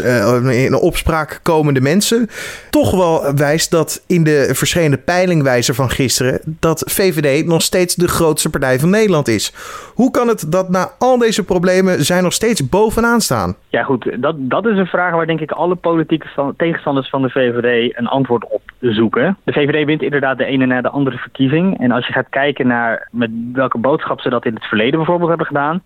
in 0.49 0.75
opspraak 0.75 1.39
komende 1.43 1.81
mensen, 1.81 2.27
toch 2.69 2.91
wel 2.91 3.35
wijst 3.35 3.71
dat 3.71 4.03
in 4.07 4.23
de 4.23 4.49
verschillende 4.53 4.97
peilingwijzer 4.97 5.75
van 5.75 5.89
gisteren 5.89 6.39
dat 6.59 6.83
VVD 6.85 7.45
nog 7.45 7.61
steeds 7.61 7.95
de 7.95 8.07
grootste 8.07 8.49
partij 8.49 8.79
van 8.79 8.89
Nederland 8.89 9.27
is. 9.27 9.53
Hoe 9.93 10.11
kan 10.11 10.27
het 10.27 10.51
dat 10.51 10.69
na 10.69 10.89
al 10.99 11.17
deze 11.17 11.45
problemen 11.45 12.03
zij 12.03 12.21
nog 12.21 12.33
steeds 12.33 12.69
bovenaan 12.69 13.21
staan? 13.21 13.55
Ja 13.69 13.83
goed, 13.83 14.21
dat, 14.21 14.35
dat 14.37 14.65
is 14.65 14.77
een 14.77 14.85
vraag 14.85 15.13
waar 15.13 15.25
denk 15.25 15.39
ik 15.39 15.51
alle 15.51 15.75
politieke 15.75 16.53
tegenstanders 16.57 17.09
van 17.09 17.21
de 17.21 17.29
VVD 17.29 17.97
een 17.97 18.07
antwoord 18.07 18.45
op 18.49 18.61
zoeken. 18.79 19.37
De 19.43 19.53
VVD 19.53 19.85
wint 19.85 20.01
inderdaad 20.01 20.37
de 20.37 20.45
ene 20.45 20.65
na 20.65 20.81
de 20.81 20.89
andere 20.89 21.17
En 21.37 21.91
als 21.91 22.07
je 22.07 22.13
gaat 22.13 22.29
kijken 22.29 22.67
naar 22.67 23.07
met 23.11 23.29
welke 23.53 23.77
boodschap 23.77 24.21
ze 24.21 24.29
dat 24.29 24.45
in 24.45 24.53
het 24.53 24.65
verleden 24.65 24.97
bijvoorbeeld 24.97 25.29
hebben 25.29 25.47
gedaan 25.47 25.81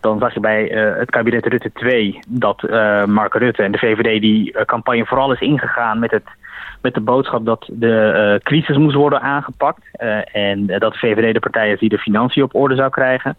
dan 0.00 0.18
zag 0.18 0.34
je 0.34 0.40
bij 0.40 0.72
uh, 0.72 0.98
het 0.98 1.10
kabinet 1.10 1.46
Rutte 1.46 1.72
2 1.72 2.18
dat 2.28 2.62
uh, 2.62 3.04
Mark 3.04 3.34
Rutte 3.34 3.62
en 3.62 3.72
de 3.72 3.78
VVD 3.78 4.20
die 4.20 4.52
uh, 4.52 4.62
campagne 4.62 5.06
vooral 5.06 5.32
is 5.32 5.40
ingegaan 5.40 5.98
met, 5.98 6.10
het, 6.10 6.24
met 6.82 6.94
de 6.94 7.00
boodschap 7.00 7.44
dat 7.44 7.68
de 7.72 8.40
crisis 8.42 8.76
moest 8.76 8.94
worden 8.94 9.20
aangepakt. 9.20 9.82
en 10.32 10.66
dat 10.66 10.98
VVD 10.98 11.34
de 11.34 11.40
partij 11.40 11.72
is 11.72 11.78
die 11.78 11.88
de 11.88 11.98
financiën 11.98 12.42
op 12.42 12.54
orde 12.54 12.74
zou 12.74 12.90
krijgen. 12.90 13.36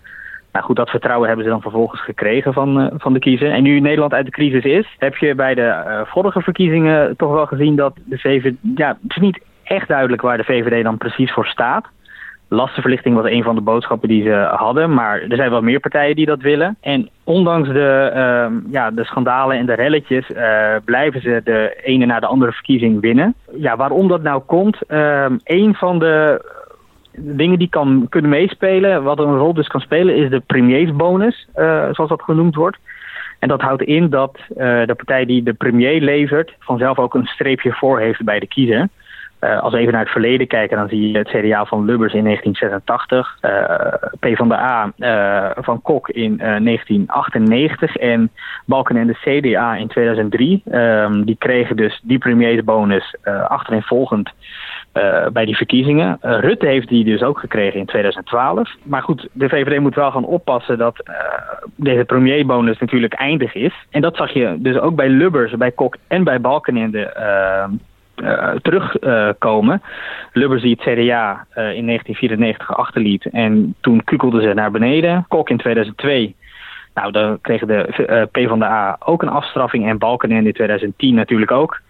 Nou 0.51 0.65
goed, 0.65 0.75
dat 0.75 0.89
vertrouwen 0.89 1.27
hebben 1.27 1.45
ze 1.45 1.51
dan 1.51 1.61
vervolgens 1.61 2.01
gekregen 2.01 2.53
van, 2.53 2.91
van 2.97 3.13
de 3.13 3.19
kiezer. 3.19 3.51
En 3.51 3.63
nu 3.63 3.79
Nederland 3.79 4.13
uit 4.13 4.25
de 4.25 4.31
crisis 4.31 4.63
is, 4.63 4.95
heb 4.97 5.15
je 5.15 5.35
bij 5.35 5.53
de 5.53 6.01
vorige 6.07 6.41
verkiezingen 6.41 7.17
toch 7.17 7.31
wel 7.31 7.45
gezien 7.45 7.75
dat 7.75 7.93
de 8.05 8.17
VVD... 8.17 8.55
Ja, 8.75 8.87
het 8.87 9.15
is 9.15 9.21
niet 9.21 9.41
echt 9.71 9.87
duidelijk 9.87 10.21
waar 10.21 10.37
de 10.37 10.43
VVD 10.43 10.83
dan 10.83 10.97
precies 10.97 11.31
voor 11.31 11.45
staat. 11.45 11.85
Lastenverlichting 12.53 13.15
was 13.15 13.25
een 13.25 13.43
van 13.43 13.55
de 13.55 13.61
boodschappen 13.61 14.09
die 14.09 14.23
ze 14.23 14.47
hadden. 14.55 14.93
Maar 14.93 15.21
er 15.21 15.35
zijn 15.35 15.49
wel 15.49 15.61
meer 15.61 15.79
partijen 15.79 16.15
die 16.15 16.25
dat 16.25 16.41
willen. 16.41 16.77
En 16.81 17.09
ondanks 17.23 17.69
de, 17.69 18.11
uh, 18.15 18.71
ja, 18.71 18.91
de 18.91 19.03
schandalen 19.03 19.57
en 19.57 19.65
de 19.65 19.73
relletjes 19.73 20.29
uh, 20.29 20.75
blijven 20.85 21.21
ze 21.21 21.41
de 21.43 21.79
ene 21.83 22.05
na 22.05 22.19
de 22.19 22.25
andere 22.25 22.51
verkiezing 22.51 23.01
winnen. 23.01 23.33
Ja, 23.55 23.75
waarom 23.75 24.07
dat 24.07 24.21
nou 24.21 24.41
komt? 24.41 24.77
Uh, 24.87 25.25
een 25.43 25.75
van 25.75 25.99
de 25.99 26.45
dingen 27.17 27.59
die 27.59 27.69
kan, 27.69 28.05
kunnen 28.09 28.29
meespelen, 28.29 29.03
wat 29.03 29.19
een 29.19 29.37
rol 29.37 29.53
dus 29.53 29.67
kan 29.67 29.81
spelen, 29.81 30.15
is 30.15 30.29
de 30.29 30.39
premiersbonus, 30.39 31.47
uh, 31.55 31.87
zoals 31.91 32.09
dat 32.09 32.21
genoemd 32.21 32.55
wordt. 32.55 32.77
En 33.39 33.47
dat 33.47 33.61
houdt 33.61 33.81
in 33.81 34.09
dat 34.09 34.37
de 34.55 34.93
partij 34.97 35.25
die 35.25 35.43
de 35.43 35.53
premier 35.53 36.01
levert 36.01 36.53
vanzelf 36.59 36.99
ook 36.99 37.13
een 37.13 37.25
streepje 37.25 37.71
voor 37.71 37.99
heeft 37.99 38.23
bij 38.23 38.39
de 38.39 38.47
kiezer. 38.47 38.87
Uh, 39.41 39.61
als 39.61 39.73
we 39.73 39.79
even 39.79 39.91
naar 39.91 40.01
het 40.01 40.11
verleden 40.11 40.47
kijken, 40.47 40.77
dan 40.77 40.89
zie 40.89 41.11
je 41.11 41.17
het 41.17 41.27
CDA 41.27 41.65
van 41.65 41.85
Lubbers 41.85 42.13
in 42.13 42.23
1986, 42.23 43.37
uh, 43.41 44.33
P 44.33 44.37
van 44.37 44.47
de 44.47 44.55
A 44.55 44.93
uh, 44.97 45.63
van 45.63 45.81
Kok 45.81 46.09
in 46.09 46.37
1998 46.37 47.95
en 47.95 48.31
Balken 48.65 48.97
en 48.97 49.07
de 49.07 49.39
CDA 49.39 49.75
in 49.75 49.87
2003. 49.87 50.63
Um, 50.71 51.25
die 51.25 51.35
kregen 51.35 51.75
dus 51.75 51.99
die 52.03 52.17
premiersbonus 52.17 53.15
achtereenvolgend 53.47 54.31
bij 55.33 55.45
die 55.45 55.55
verkiezingen. 55.55 56.17
Rutte 56.21 56.65
heeft 56.65 56.87
die 56.87 57.03
dus 57.03 57.21
ook 57.21 57.39
gekregen 57.39 57.79
in 57.79 57.85
2012. 57.85 58.69
Maar 58.83 59.01
goed, 59.01 59.27
de 59.31 59.49
VVD 59.49 59.79
moet 59.79 59.95
wel 59.95 60.11
gaan 60.11 60.25
oppassen 60.25 60.77
dat 60.77 61.03
deze 61.75 62.05
premierbonus 62.05 62.79
natuurlijk 62.79 63.13
eindig 63.13 63.53
is. 63.53 63.73
En 63.89 64.01
dat 64.01 64.15
zag 64.15 64.33
je 64.33 64.55
dus 64.59 64.77
ook 64.77 64.95
bij 64.95 65.09
Lubbers, 65.09 65.57
bij 65.57 65.71
Kok 65.71 65.95
en 66.07 66.23
bij 66.23 66.41
Balkenende 66.41 67.05
ehm, 67.05 67.71
uh, 67.71 67.77
terugkomen. 68.61 69.81
Uh, 69.83 69.89
Lubbers 70.33 70.61
die 70.61 70.77
het 70.79 70.79
CDA 70.79 71.45
uh, 71.55 71.73
in 71.73 71.85
1994 71.85 72.77
achterliet 72.77 73.25
en 73.25 73.75
toen 73.81 74.03
kukelde 74.03 74.41
ze 74.41 74.53
naar 74.53 74.71
beneden. 74.71 75.25
Kok 75.27 75.49
in 75.49 75.57
2002. 75.57 76.35
Nou, 76.93 77.11
dan 77.11 77.41
kregen 77.41 77.67
de 77.67 78.05
uh, 78.09 78.23
PvdA 78.31 78.97
ook 78.99 79.21
een 79.21 79.29
afstraffing 79.29 79.87
en 79.87 79.97
Balkenende 79.97 80.47
in 80.47 80.53
2010 80.53 81.15
natuurlijk 81.15 81.51
ook. 81.51 81.81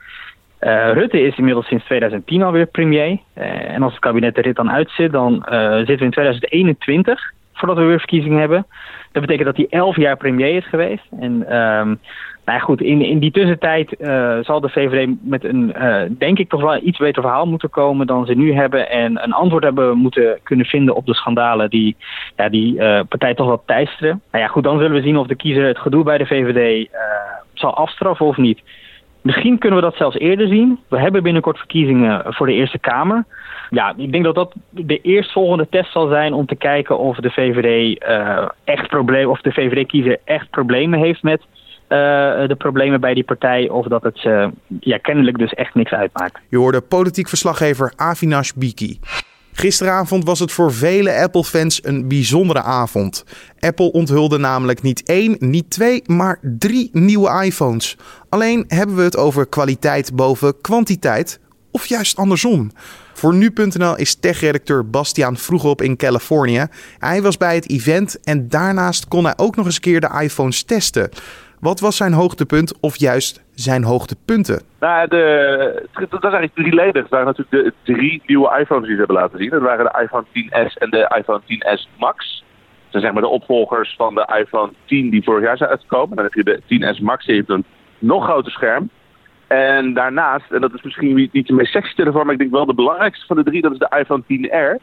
Rutte 0.93 1.21
is 1.21 1.37
inmiddels 1.37 1.67
sinds 1.67 1.85
2010 1.85 2.43
alweer 2.43 2.65
premier. 2.65 3.17
en 3.33 3.83
als 3.83 3.91
het 3.91 4.01
kabinet 4.01 4.37
er 4.37 4.43
dit 4.43 4.55
dan 4.55 4.71
uitzit, 4.71 5.11
dan 5.11 5.33
zitten 5.77 5.97
we 5.97 6.03
in 6.03 6.11
2021 6.11 7.33
voordat 7.61 7.77
we 7.77 7.83
weer 7.83 7.99
verkiezingen 7.99 8.39
hebben. 8.39 8.65
Dat 9.11 9.21
betekent 9.21 9.45
dat 9.45 9.57
hij 9.57 9.67
elf 9.69 9.95
jaar 9.95 10.17
premier 10.17 10.55
is 10.55 10.67
geweest. 10.67 11.07
En 11.19 11.57
um, 11.57 11.99
nou 12.45 12.59
goed, 12.59 12.81
in, 12.81 13.01
in 13.01 13.19
die 13.19 13.31
tussentijd 13.31 13.95
uh, 13.99 14.37
zal 14.41 14.61
de 14.61 14.69
VVD 14.69 15.09
met 15.21 15.43
een, 15.43 15.73
uh, 15.77 16.01
denk 16.09 16.39
ik, 16.39 16.49
toch 16.49 16.61
wel 16.61 16.79
iets 16.83 16.97
beter 16.97 17.21
verhaal 17.21 17.45
moeten 17.45 17.69
komen 17.69 18.07
dan 18.07 18.25
ze 18.25 18.33
nu 18.33 18.53
hebben. 18.53 18.89
En 18.89 19.23
een 19.23 19.33
antwoord 19.33 19.63
hebben 19.63 19.97
moeten 19.97 20.39
kunnen 20.43 20.65
vinden 20.65 20.95
op 20.95 21.05
de 21.05 21.13
schandalen 21.13 21.69
die 21.69 21.95
ja, 22.35 22.49
die 22.49 22.75
uh, 22.75 22.99
partij 23.09 23.33
toch 23.33 23.47
wel 23.47 23.63
teisteren. 23.65 24.21
Nou 24.31 24.43
ja, 24.43 24.49
goed, 24.49 24.63
dan 24.63 24.77
zullen 24.79 24.95
we 24.95 25.01
zien 25.01 25.17
of 25.17 25.27
de 25.27 25.35
kiezer 25.35 25.67
het 25.67 25.79
gedoe 25.79 26.03
bij 26.03 26.17
de 26.17 26.25
VVD 26.25 26.89
zal 27.53 27.75
afstraffen 27.75 28.25
of 28.25 28.37
niet. 28.37 28.61
Misschien 29.21 29.57
kunnen 29.57 29.79
we 29.79 29.85
dat 29.85 29.95
zelfs 29.95 30.17
eerder 30.17 30.47
zien. 30.47 30.79
We 30.87 30.99
hebben 30.99 31.23
binnenkort 31.23 31.57
verkiezingen 31.57 32.33
voor 32.33 32.47
de 32.47 32.53
Eerste 32.53 32.79
Kamer. 32.79 33.25
Ja, 33.69 33.93
ik 33.97 34.11
denk 34.11 34.23
dat 34.23 34.35
dat 34.35 34.53
de 34.69 35.01
eerstvolgende 35.01 35.67
test 35.69 35.91
zal 35.91 36.07
zijn 36.07 36.33
om 36.33 36.45
te 36.45 36.55
kijken 36.55 36.97
of 36.97 37.17
de 37.17 37.31
VVD 37.31 38.03
echt 38.63 38.87
probleem, 38.87 39.29
of 39.29 39.41
de 39.41 39.51
VVD-kiezer 39.51 40.19
echt 40.23 40.49
problemen 40.49 40.99
heeft 40.99 41.23
met 41.23 41.41
uh, 41.91 42.47
de 42.47 42.55
problemen 42.57 43.01
bij 43.01 43.13
die 43.13 43.23
partij. 43.23 43.69
Of 43.69 43.87
dat 43.87 44.03
het 44.03 44.23
uh, 44.23 44.47
ja, 44.79 44.97
kennelijk 44.97 45.37
dus 45.37 45.53
echt 45.53 45.75
niks 45.75 45.91
uitmaakt. 45.91 46.39
Je 46.49 46.57
hoorde 46.57 46.81
politiek 46.81 47.27
verslaggever 47.27 47.93
Avinash 47.95 48.51
Biki. 48.51 48.99
Gisteravond 49.53 50.25
was 50.25 50.39
het 50.39 50.51
voor 50.51 50.73
vele 50.73 51.21
Apple-fans 51.21 51.85
een 51.85 52.07
bijzondere 52.07 52.61
avond. 52.61 53.25
Apple 53.59 53.91
onthulde 53.91 54.37
namelijk 54.37 54.81
niet 54.81 55.03
één, 55.03 55.35
niet 55.39 55.69
twee, 55.69 56.03
maar 56.05 56.39
drie 56.41 56.89
nieuwe 56.93 57.43
iPhones. 57.43 57.97
Alleen 58.29 58.65
hebben 58.67 58.95
we 58.95 59.01
het 59.01 59.17
over 59.17 59.47
kwaliteit 59.47 60.15
boven 60.15 60.61
kwantiteit, 60.61 61.39
of 61.71 61.85
juist 61.85 62.17
andersom. 62.17 62.71
Voor 63.13 63.33
nu.nl 63.33 63.97
is 63.97 64.15
techredacteur 64.15 64.89
Bastiaan 64.89 65.37
Vroegop 65.37 65.81
in 65.81 65.97
Californië. 65.97 66.65
Hij 66.99 67.21
was 67.21 67.37
bij 67.37 67.55
het 67.55 67.69
event 67.69 68.19
en 68.23 68.49
daarnaast 68.49 69.07
kon 69.07 69.23
hij 69.23 69.33
ook 69.37 69.55
nog 69.55 69.65
eens 69.65 69.79
keer 69.79 70.01
de 70.01 70.19
iPhones 70.21 70.63
testen. 70.63 71.09
Wat 71.61 71.79
was 71.79 71.97
zijn 71.97 72.13
hoogtepunt 72.13 72.79
of 72.79 72.97
juist 72.97 73.43
zijn 73.53 73.83
hoogtepunten? 73.83 74.61
Nou, 74.79 75.07
de, 75.07 75.87
dat 75.93 76.11
is 76.11 76.19
eigenlijk 76.19 76.55
drieledig. 76.55 77.01
Het 77.01 77.11
waren 77.11 77.25
natuurlijk 77.25 77.75
de 77.83 77.93
drie 77.93 78.21
nieuwe 78.25 78.57
iPhones 78.59 78.85
die 78.85 78.93
ze 78.93 78.97
hebben 78.97 79.15
laten 79.15 79.39
zien. 79.39 79.49
Dat 79.49 79.61
waren 79.61 79.85
de 79.85 80.01
iPhone 80.01 80.25
10s 80.25 80.73
en 80.77 80.89
de 80.89 81.15
iPhone 81.17 81.41
10s 81.41 81.97
Max. 81.97 82.43
Dat 82.81 83.01
zijn 83.01 83.03
zeg 83.03 83.13
maar 83.13 83.21
de 83.21 83.27
opvolgers 83.27 83.95
van 83.97 84.15
de 84.15 84.37
iPhone 84.39 84.71
10 84.85 85.09
die 85.09 85.23
vorig 85.23 85.43
jaar 85.43 85.57
zijn 85.57 85.69
uitgekomen. 85.69 86.15
Dan 86.15 86.25
heb 86.25 86.33
je 86.33 86.43
de 86.43 86.61
10s 86.95 87.01
Max, 87.01 87.25
die 87.25 87.35
heeft 87.35 87.49
een 87.49 87.65
nog 87.99 88.23
groter 88.23 88.51
scherm. 88.51 88.89
En 89.47 89.93
daarnaast, 89.93 90.51
en 90.51 90.61
dat 90.61 90.73
is 90.73 90.81
misschien 90.81 91.29
niet 91.31 91.47
de 91.47 91.53
meest 91.53 91.71
sexy 91.71 91.95
telefoon, 91.95 92.23
maar 92.23 92.33
ik 92.33 92.39
denk 92.39 92.51
wel 92.51 92.65
de 92.65 92.73
belangrijkste 92.73 93.25
van 93.25 93.35
de 93.35 93.43
drie, 93.43 93.61
dat 93.61 93.71
is 93.71 93.77
de 93.77 93.95
iPhone 93.99 94.23
10R. 94.23 94.81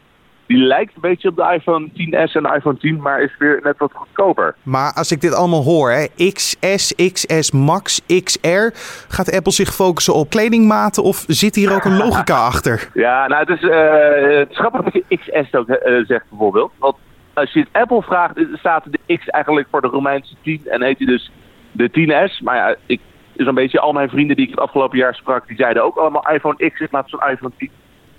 Die 0.49 0.59
lijkt 0.59 0.95
een 0.95 1.00
beetje 1.00 1.28
op 1.28 1.37
de 1.37 1.52
iPhone 1.55 1.88
10s 1.88 2.33
en 2.33 2.43
de 2.43 2.55
iPhone 2.55 2.76
10, 2.76 3.00
maar 3.00 3.23
is 3.23 3.37
weer 3.38 3.61
net 3.62 3.78
wat 3.78 3.93
goedkoper. 3.95 4.55
Maar 4.62 4.93
als 4.93 5.12
ik 5.12 5.21
dit 5.21 5.35
allemaal 5.35 5.62
hoor, 5.62 5.90
hè, 5.90 6.07
XS, 6.33 6.95
XS 7.12 7.50
Max, 7.52 8.00
XR, 8.25 8.71
gaat 9.09 9.33
Apple 9.37 9.52
zich 9.52 9.75
focussen 9.75 10.14
op 10.14 10.31
kledingmaten 10.31 11.02
of 11.02 11.25
zit 11.26 11.55
hier 11.55 11.75
ook 11.75 11.85
een 11.85 11.97
logica 12.05 12.37
achter? 12.37 12.90
Ja, 12.95 13.26
nou 13.26 13.40
het 13.40 13.49
is, 13.49 13.62
uh, 13.62 14.38
het 14.38 14.50
is 14.50 14.57
grappig 14.57 14.83
dat 14.83 14.93
je 14.93 15.17
XS 15.17 15.55
ook 15.55 15.69
uh, 15.69 15.76
zegt 16.07 16.25
bijvoorbeeld. 16.28 16.73
Want 16.78 16.97
als 17.35 17.52
je 17.52 17.61
het 17.61 17.69
Apple 17.73 18.02
vraagt, 18.02 18.35
staat 18.52 18.85
de 18.85 19.17
X 19.17 19.26
eigenlijk 19.26 19.69
voor 19.71 19.81
de 19.81 19.88
Romeinse 19.88 20.35
10 20.43 20.62
en 20.64 20.83
heet 20.83 20.99
hij 20.99 21.07
dus 21.07 21.31
de 21.73 21.90
10S. 21.90 22.43
Maar 22.43 22.57
ja, 22.57 22.75
ik, 22.87 23.00
een 23.37 23.55
beetje 23.55 23.81
al 23.81 23.93
mijn 23.93 24.09
vrienden 24.09 24.37
die 24.37 24.45
ik 24.45 24.50
het 24.50 24.61
afgelopen 24.61 24.99
jaar 24.99 25.14
sprak, 25.14 25.47
die 25.47 25.57
zeiden 25.57 25.85
ook 25.85 25.97
allemaal 25.97 26.28
iPhone 26.33 26.71
X 26.71 26.81
in 26.81 26.88
plaats 26.88 27.11
van 27.11 27.31
iPhone 27.31 27.52
10. 27.57 27.71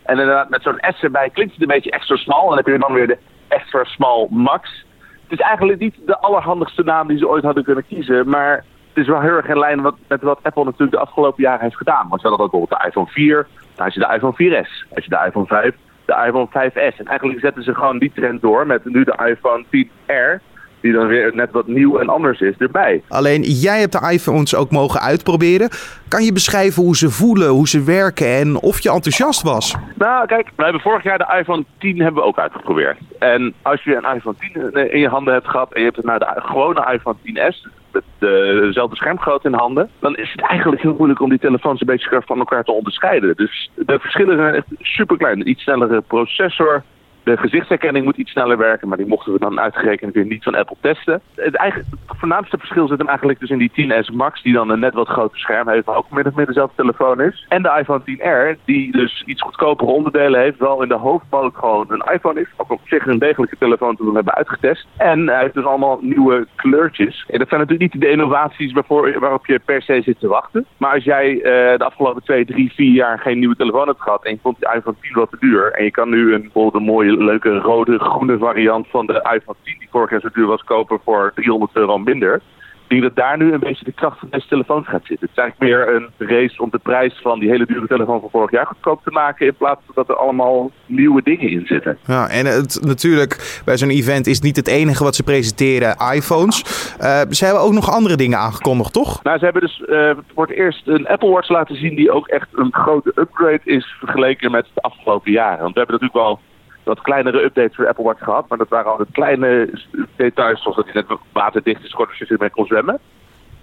En 0.10 0.20
inderdaad, 0.20 0.50
met 0.50 0.62
zo'n 0.62 0.82
S 0.82 1.04
erbij 1.04 1.30
klinkt 1.30 1.54
het 1.54 1.62
een 1.62 1.68
beetje 1.68 1.92
extra 1.92 2.16
smal. 2.16 2.42
En 2.42 2.48
dan 2.48 2.58
heb 2.58 2.68
je 2.68 2.78
dan 2.78 2.94
weer 2.94 3.08
de 3.08 3.18
extra 3.48 3.84
small 3.84 4.28
Max. 4.30 4.86
Het 5.24 5.40
is 5.40 5.46
eigenlijk 5.46 5.80
niet 5.80 5.96
de 6.06 6.20
allerhandigste 6.20 6.84
naam 6.84 7.08
die 7.08 7.18
ze 7.18 7.28
ooit 7.28 7.44
hadden 7.44 7.64
kunnen 7.64 7.86
kiezen. 7.88 8.30
Maar 8.30 8.56
het 8.88 8.98
is 8.98 9.08
wel 9.08 9.22
heel 9.22 9.36
erg 9.36 9.48
in 9.48 9.60
lijn 9.60 9.82
met 10.08 10.22
wat 10.22 10.40
Apple 10.44 10.64
natuurlijk 10.64 10.92
de 10.92 11.00
afgelopen 11.00 11.44
jaren 11.44 11.62
heeft 11.62 11.78
gedaan. 11.78 12.08
Want 12.10 12.22
ze 12.22 12.28
hadden 12.28 12.46
ook 12.46 12.52
bijvoorbeeld 12.52 12.82
de 12.82 12.88
iPhone 12.88 13.08
4, 13.08 13.48
dan 13.76 13.86
had 13.86 13.94
je 13.94 14.00
de 14.00 14.14
iPhone 14.14 14.34
4S, 14.34 14.94
als 14.96 15.04
je 15.04 15.10
de 15.10 15.24
iPhone 15.26 15.46
5, 15.46 15.76
de 16.06 16.24
iPhone 16.26 16.48
5S. 16.48 16.98
En 16.98 17.06
eigenlijk 17.06 17.40
zetten 17.40 17.64
ze 17.64 17.76
gewoon 17.76 18.00
die 18.00 18.12
trend 18.16 18.42
door 18.42 18.68
met 18.68 18.86
nu 18.86 19.04
de 19.04 19.20
iPhone 19.26 19.66
10R 19.66 20.42
die 20.82 20.94
dan 20.94 21.08
weer 21.08 21.32
net 21.36 21.52
wat 21.52 21.68
nieuw 21.68 21.98
en 21.98 22.10
anders 22.10 22.40
is, 22.40 22.58
erbij. 22.58 23.02
Alleen 23.08 23.42
jij 23.42 23.80
hebt 23.80 23.92
de 23.92 24.12
iPhones 24.12 24.56
ook 24.56 24.72
mogen 24.72 25.02
uitproberen. 25.02 25.70
Kan 26.08 26.24
je 26.24 26.34
beschrijven 26.34 26.84
hoe 26.84 26.98
ze 26.98 27.10
voelen, 27.10 27.48
hoe 27.48 27.68
ze 27.68 27.84
werken 27.84 28.28
en 28.28 28.56
of 28.56 28.80
je 28.80 28.92
enthousiast 28.92 29.42
was? 29.42 29.76
Nou, 29.96 30.26
kijk, 30.26 30.50
we 30.56 30.64
hebben 30.64 30.82
vorig 30.82 31.04
jaar 31.04 31.18
de 31.18 31.36
iPhone 31.40 31.66
10 31.80 32.02
hebben 32.02 32.22
we 32.22 32.28
ook 32.28 32.40
uitgeprobeerd. 32.40 32.98
En 33.20 33.54
als 33.62 33.84
je 33.84 33.96
een 33.96 34.16
iPhone 34.16 34.36
10 34.74 34.92
in 34.92 35.00
je 35.00 35.08
handen 35.08 35.34
hebt 35.34 35.48
gehad 35.48 35.74
en 35.74 35.80
je 35.80 35.86
hebt 35.86 35.98
het 35.98 36.06
naar 36.06 36.20
de 36.20 36.34
gewone 36.36 36.94
iPhone 36.94 37.18
10s, 37.26 37.78
met 37.92 38.04
dezelfde 38.18 38.96
schermgrootte 38.96 39.48
in 39.48 39.54
handen, 39.54 39.90
dan 40.00 40.16
is 40.16 40.32
het 40.32 40.42
eigenlijk 40.42 40.82
heel 40.82 40.96
moeilijk 40.98 41.22
om 41.22 41.30
die 41.30 41.40
telefoons 41.40 41.82
een 41.82 41.88
beetje 41.88 42.22
van 42.26 42.40
elkaar 42.40 42.64
te 42.64 42.72
onderscheiden. 42.72 43.36
Dus 43.36 43.72
de 43.76 44.00
verschillen 44.00 44.38
zijn 44.38 44.54
echt 44.54 44.66
super 44.80 45.18
klein. 45.18 45.40
Een 45.40 45.50
iets 45.50 45.64
snellere 45.64 46.02
processor, 46.02 46.84
de 47.30 47.38
gezichtsherkenning 47.38 48.06
moet 48.06 48.18
iets 48.18 48.32
sneller 48.32 48.58
werken, 48.58 48.88
maar 48.88 48.98
die 48.98 49.08
mochten 49.08 49.34
we 49.34 49.40
dan 49.40 49.60
uitgerekend 49.60 50.14
weer 50.14 50.26
niet 50.26 50.44
van 50.44 50.56
Apple 50.56 50.76
testen. 50.82 51.22
Het, 51.36 51.58
het 51.58 51.86
voornaamste 52.08 52.58
verschil 52.58 52.88
zit 52.88 52.98
hem 52.98 53.08
eigenlijk 53.08 53.40
dus 53.40 53.50
in 53.50 53.58
die 53.58 53.72
10S 53.72 54.14
Max, 54.14 54.42
die 54.42 54.54
dan 54.54 54.70
een 54.70 54.80
net 54.80 54.94
wat 54.94 55.08
groter 55.08 55.40
scherm 55.40 55.70
heeft, 55.70 55.86
maar 55.86 55.96
ook 55.96 56.12
min 56.12 56.26
of 56.26 56.34
meer 56.34 56.46
dezelfde 56.46 56.76
telefoon 56.76 57.22
is. 57.22 57.46
En 57.50 57.62
de 57.62 57.76
iPhone 57.80 58.02
10R, 58.02 58.66
die 58.66 58.92
dus 58.92 59.24
iets 59.26 59.42
goedkopere 59.42 59.92
onderdelen 59.92 60.40
heeft, 60.40 60.60
wel 60.60 60.82
in 60.82 60.88
de 60.88 60.96
hoofdmoot 60.96 61.56
gewoon 61.56 61.86
een 61.90 62.14
iPhone 62.14 62.42
is. 62.42 62.48
Ook 62.58 62.72
op 62.72 62.82
zich 62.84 63.06
een 63.06 63.20
degelijke 63.20 63.58
telefoon 63.58 63.96
toen 63.96 64.08
we 64.08 64.16
hebben 64.16 64.36
uitgetest. 64.36 64.88
En 64.98 65.28
hij 65.28 65.42
heeft 65.42 65.54
dus 65.54 65.66
allemaal 65.66 66.00
nieuwe 66.02 66.48
kleurtjes. 66.56 67.26
En 67.28 67.40
dat 67.40 67.48
zijn 67.48 67.60
natuurlijk 67.60 67.94
niet 67.94 68.02
de 68.02 68.10
innovaties 68.10 68.74
waarvoor, 68.74 69.20
waarop 69.20 69.46
je 69.46 69.60
per 69.66 69.82
se 69.82 70.02
zit 70.02 70.20
te 70.20 70.28
wachten. 70.28 70.66
Maar 70.78 70.94
als 70.94 71.04
jij 71.04 71.34
uh, 71.34 71.42
de 71.78 71.84
afgelopen 71.86 72.24
2, 72.24 72.46
3, 72.46 72.72
4 72.74 72.92
jaar 72.92 73.20
geen 73.20 73.40
nieuwe 73.40 73.56
telefoon 73.56 73.88
hebt 73.88 74.02
gehad 74.02 74.26
en 74.26 74.32
je 74.32 74.40
vond 74.42 74.60
die 74.60 74.74
iPhone 74.74 74.96
10 75.02 75.14
wat 75.14 75.30
te 75.30 75.38
duur 75.40 75.72
en 75.72 75.84
je 75.84 75.92
kan 75.92 76.10
nu 76.10 76.34
een, 76.34 76.42
bijvoorbeeld 76.42 76.76
een 76.76 76.90
mooie 76.94 77.18
leuke 77.24 77.58
rode, 77.58 78.00
groene 78.00 78.38
variant 78.38 78.88
van 78.88 79.06
de 79.06 79.14
iPhone 79.14 79.58
10 79.64 79.76
die 79.80 79.88
vorig 79.92 80.10
jaar 80.10 80.20
zo 80.20 80.30
duur 80.34 80.48
was 80.48 80.64
kopen 80.64 81.00
voor 81.04 81.32
300 81.36 81.76
euro 81.76 81.98
minder. 81.98 82.42
Ik 82.90 83.00
denk 83.00 83.16
dat 83.16 83.26
daar 83.26 83.38
nu 83.38 83.54
een 83.54 83.60
beetje 83.60 83.86
de 83.86 83.92
kracht 83.92 84.20
van 84.20 84.28
deze 84.32 84.48
telefoons 84.48 84.88
gaat 84.88 85.06
zitten. 85.06 85.28
Het 85.28 85.38
is 85.38 85.44
eigenlijk 85.44 85.72
meer 85.72 85.96
een 85.96 86.28
race 86.28 86.62
om 86.62 86.70
de 86.70 86.78
prijs 86.78 87.20
van 87.22 87.40
die 87.40 87.50
hele 87.50 87.66
dure 87.66 87.88
telefoon 87.88 88.20
van 88.20 88.30
vorig 88.30 88.52
jaar 88.52 88.66
goedkoop 88.66 89.04
te 89.04 89.12
maken. 89.12 89.46
In 89.46 89.56
plaats 89.56 89.82
van 89.86 89.96
dat 89.96 90.10
er 90.10 90.16
allemaal 90.16 90.72
nieuwe 90.86 91.22
dingen 91.24 91.50
in 91.50 91.66
zitten. 91.66 91.98
Ja, 92.06 92.30
en 92.30 92.46
het, 92.46 92.80
natuurlijk, 92.82 93.62
bij 93.66 93.78
zo'n 93.78 93.90
event 93.90 94.28
is 94.28 94.40
niet 94.40 94.56
het 94.56 94.68
enige 94.68 95.04
wat 95.04 95.16
ze 95.16 95.24
presenteren 95.24 95.96
iPhones. 96.14 96.64
Uh, 97.02 97.22
ze 97.30 97.46
hebben 97.46 97.64
ook 97.64 97.74
nog 97.74 97.92
andere 97.92 98.16
dingen 98.16 98.38
aangekondigd, 98.38 98.94
toch? 98.94 99.24
Nou, 99.24 99.38
ze 99.38 99.44
hebben 99.44 99.62
dus 99.62 99.84
uh, 99.88 100.12
voor 100.34 100.48
het 100.48 100.56
eerst 100.56 100.88
een 100.88 101.08
Apple 101.08 101.30
Watch 101.30 101.50
laten 101.50 101.76
zien 101.76 101.96
die 101.96 102.12
ook 102.12 102.28
echt 102.28 102.48
een 102.52 102.74
grote 102.74 103.12
upgrade 103.16 103.62
is 103.64 103.96
vergeleken 104.00 104.52
met 104.52 104.68
de 104.74 104.82
afgelopen 104.82 105.32
jaren. 105.32 105.62
Want 105.62 105.74
we 105.74 105.80
hebben 105.80 106.00
natuurlijk 106.00 106.26
wel 106.28 106.40
wat 106.90 107.02
kleinere 107.02 107.44
updates 107.44 107.76
voor 107.76 107.88
Apple 107.88 108.04
Watch 108.04 108.24
gehad. 108.24 108.48
Maar 108.48 108.58
dat 108.58 108.70
waren 108.70 108.92
altijd 108.92 109.10
kleine 109.12 109.70
details, 110.16 110.62
zoals 110.62 110.78
dat 110.78 110.86
hij 110.86 110.94
net 110.94 111.20
waterdicht 111.32 111.84
is 111.84 111.90
geworden 111.90 112.16
als 112.20 112.28
je 112.28 112.34
ermee 112.34 112.50
kon 112.50 112.66
zwemmen. 112.66 113.00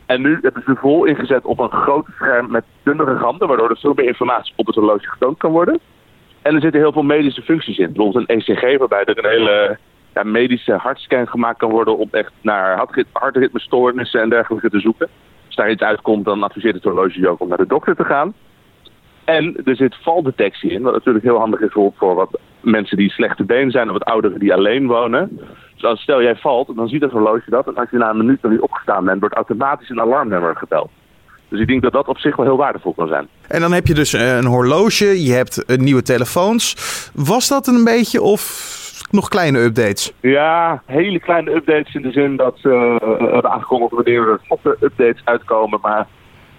En 0.06 0.20
nu 0.22 0.38
hebben 0.42 0.62
ze 0.66 0.74
vol 0.76 1.04
ingezet 1.04 1.44
op 1.44 1.58
een 1.58 1.70
groot 1.70 2.06
scherm 2.14 2.50
met 2.50 2.64
dunnere 2.82 3.14
randen, 3.14 3.48
waardoor 3.48 3.70
er 3.70 3.78
veel 3.78 3.94
meer 3.94 4.06
informatie 4.06 4.52
op 4.56 4.66
het 4.66 4.74
horloge 4.74 5.08
getoond 5.08 5.38
kan 5.38 5.50
worden. 5.50 5.80
En 6.42 6.54
er 6.54 6.60
zitten 6.60 6.80
heel 6.80 6.92
veel 6.92 7.02
medische 7.02 7.42
functies 7.42 7.78
in. 7.78 7.92
Bijvoorbeeld 7.92 8.28
een 8.28 8.36
ECG, 8.36 8.78
waarbij 8.78 9.04
er 9.04 9.18
een 9.18 9.30
hele 9.30 9.78
ja, 10.14 10.22
medische 10.22 10.72
hartscan 10.72 11.28
gemaakt 11.28 11.58
kan 11.58 11.70
worden 11.70 11.98
om 11.98 12.08
echt 12.10 12.32
naar 12.40 12.86
hartritmestoornissen 13.12 14.20
en 14.20 14.28
dergelijke 14.28 14.70
te 14.70 14.80
zoeken. 14.80 15.08
Als 15.46 15.54
daar 15.54 15.70
iets 15.70 15.82
uitkomt, 15.82 16.24
dan 16.24 16.42
adviseert 16.42 16.74
het 16.74 16.84
horloge 16.84 17.20
je 17.20 17.28
ook 17.28 17.40
om 17.40 17.48
naar 17.48 17.58
de 17.58 17.66
dokter 17.66 17.96
te 17.96 18.04
gaan. 18.04 18.34
En 19.26 19.56
er 19.64 19.76
zit 19.76 19.96
valdetectie 20.02 20.70
in, 20.70 20.82
wat 20.82 20.92
natuurlijk 20.92 21.24
heel 21.24 21.38
handig 21.38 21.60
is 21.60 21.72
voor 21.72 22.14
wat 22.14 22.38
mensen 22.60 22.96
die 22.96 23.10
slechte 23.10 23.44
been 23.44 23.70
zijn 23.70 23.86
of 23.86 23.92
wat 23.92 24.04
ouderen 24.04 24.38
die 24.38 24.54
alleen 24.54 24.86
wonen. 24.86 25.40
Dus 25.74 25.84
als 25.84 26.00
stel 26.00 26.22
jij 26.22 26.36
valt, 26.36 26.76
dan 26.76 26.88
ziet 26.88 27.02
het 27.02 27.10
horloge 27.10 27.50
dat. 27.50 27.66
En 27.66 27.74
als 27.74 27.90
je 27.90 27.96
na 27.96 28.10
een 28.10 28.16
minuut 28.16 28.42
nog 28.42 28.52
niet 28.52 28.60
opgestaan 28.60 29.04
bent, 29.04 29.20
wordt 29.20 29.34
automatisch 29.34 29.88
een 29.88 30.00
alarmnummer 30.00 30.56
gebeld. 30.56 30.90
Dus 31.48 31.60
ik 31.60 31.66
denk 31.66 31.82
dat 31.82 31.92
dat 31.92 32.08
op 32.08 32.18
zich 32.18 32.36
wel 32.36 32.46
heel 32.46 32.56
waardevol 32.56 32.92
kan 32.92 33.08
zijn. 33.08 33.28
En 33.48 33.60
dan 33.60 33.72
heb 33.72 33.86
je 33.86 33.94
dus 33.94 34.12
een 34.12 34.46
horloge, 34.46 35.24
je 35.24 35.32
hebt 35.32 35.78
nieuwe 35.78 36.02
telefoons. 36.02 36.76
Was 37.14 37.48
dat 37.48 37.66
een 37.66 37.84
beetje 37.84 38.22
of 38.22 38.74
nog 39.10 39.28
kleine 39.28 39.58
updates? 39.58 40.12
Ja, 40.20 40.82
hele 40.86 41.20
kleine 41.20 41.54
updates 41.54 41.94
in 41.94 42.02
de 42.02 42.10
zin 42.10 42.36
dat 42.36 42.58
ze 42.58 42.98
uh, 43.02 43.32
hebben 43.32 43.50
aangekondigd 43.50 43.92
wanneer 43.92 44.28
er 44.28 44.40
software 44.48 44.76
updates 44.80 45.22
uitkomen. 45.24 45.78
Maar 45.82 46.06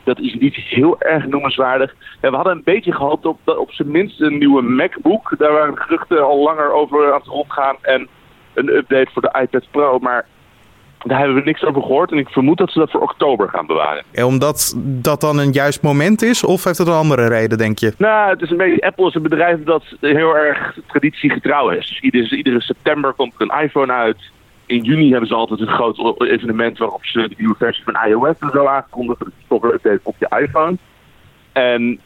dat 0.08 0.20
is 0.20 0.34
niet 0.40 0.56
heel 0.56 1.02
erg 1.02 1.26
noemenswaardig. 1.26 1.96
En 2.20 2.30
we 2.30 2.36
hadden 2.36 2.56
een 2.56 2.64
beetje 2.64 2.92
gehoopt 2.92 3.26
op, 3.26 3.40
op 3.46 3.72
zijn 3.72 3.92
minst 3.92 4.22
een 4.22 4.38
nieuwe 4.38 4.62
MacBook. 4.62 5.36
Daar 5.38 5.52
waren 5.52 5.78
geruchten 5.78 6.26
al 6.26 6.44
langer 6.44 6.72
over 6.72 7.12
aan 7.14 7.20
het 7.20 7.28
rondgaan. 7.28 7.76
En 7.82 8.08
een 8.54 8.70
update 8.70 9.12
voor 9.14 9.22
de 9.22 9.40
iPad 9.42 9.68
Pro. 9.72 10.00
Maar 10.00 10.26
daar 11.04 11.18
hebben 11.18 11.36
we 11.36 11.44
niks 11.44 11.64
over 11.64 11.82
gehoord. 11.82 12.12
En 12.12 12.18
ik 12.18 12.30
vermoed 12.30 12.58
dat 12.58 12.72
ze 12.72 12.80
dat 12.80 12.92
voor 12.92 13.02
oktober 13.02 13.50
gaan 13.50 13.66
bewaren. 13.66 14.04
En 14.12 14.26
omdat 14.26 14.76
dat 14.86 15.22
dan 15.22 15.40
een 15.40 15.52
juist 15.52 15.82
moment 15.82 16.22
is? 16.22 16.44
Of 16.44 16.64
heeft 16.64 16.78
het 16.78 16.88
een 16.88 16.94
andere 16.94 17.28
reden, 17.28 17.58
denk 17.58 17.80
je? 17.80 17.94
Nou, 17.98 18.30
het 18.30 18.42
is 18.42 18.50
een 18.50 18.58
beetje... 18.58 18.82
Apple 18.82 19.08
is 19.08 19.16
een 19.16 19.22
bedrijf 19.22 19.64
dat 19.64 19.84
heel 20.02 20.36
erg 20.36 20.78
traditiegetrouw 20.88 21.70
is. 21.70 21.88
Dus 21.88 22.00
iedere, 22.00 22.36
iedere 22.36 22.62
september 22.62 23.14
komt 23.14 23.34
er 23.38 23.42
een 23.42 23.64
iPhone 23.64 23.94
uit 23.94 24.32
in 24.67 24.83
juni 24.83 25.09
hebben 25.12 25.27
ze 25.27 25.36
altijd 25.36 25.59
een 25.59 25.67
groot 25.67 26.21
evenement 26.21 26.77
waarop 26.77 27.05
ze 27.05 27.27
de 27.27 27.36
nieuwe 27.38 27.55
versie 27.57 27.83
van 27.83 27.97
iOS 28.07 28.36
en 28.39 28.50
zo 28.53 28.65
aankondigen. 28.65 29.25
De 29.25 29.31
software 29.47 30.00
op 30.03 30.15
je 30.19 30.39
iPhone. 30.39 30.77
En 31.51 32.00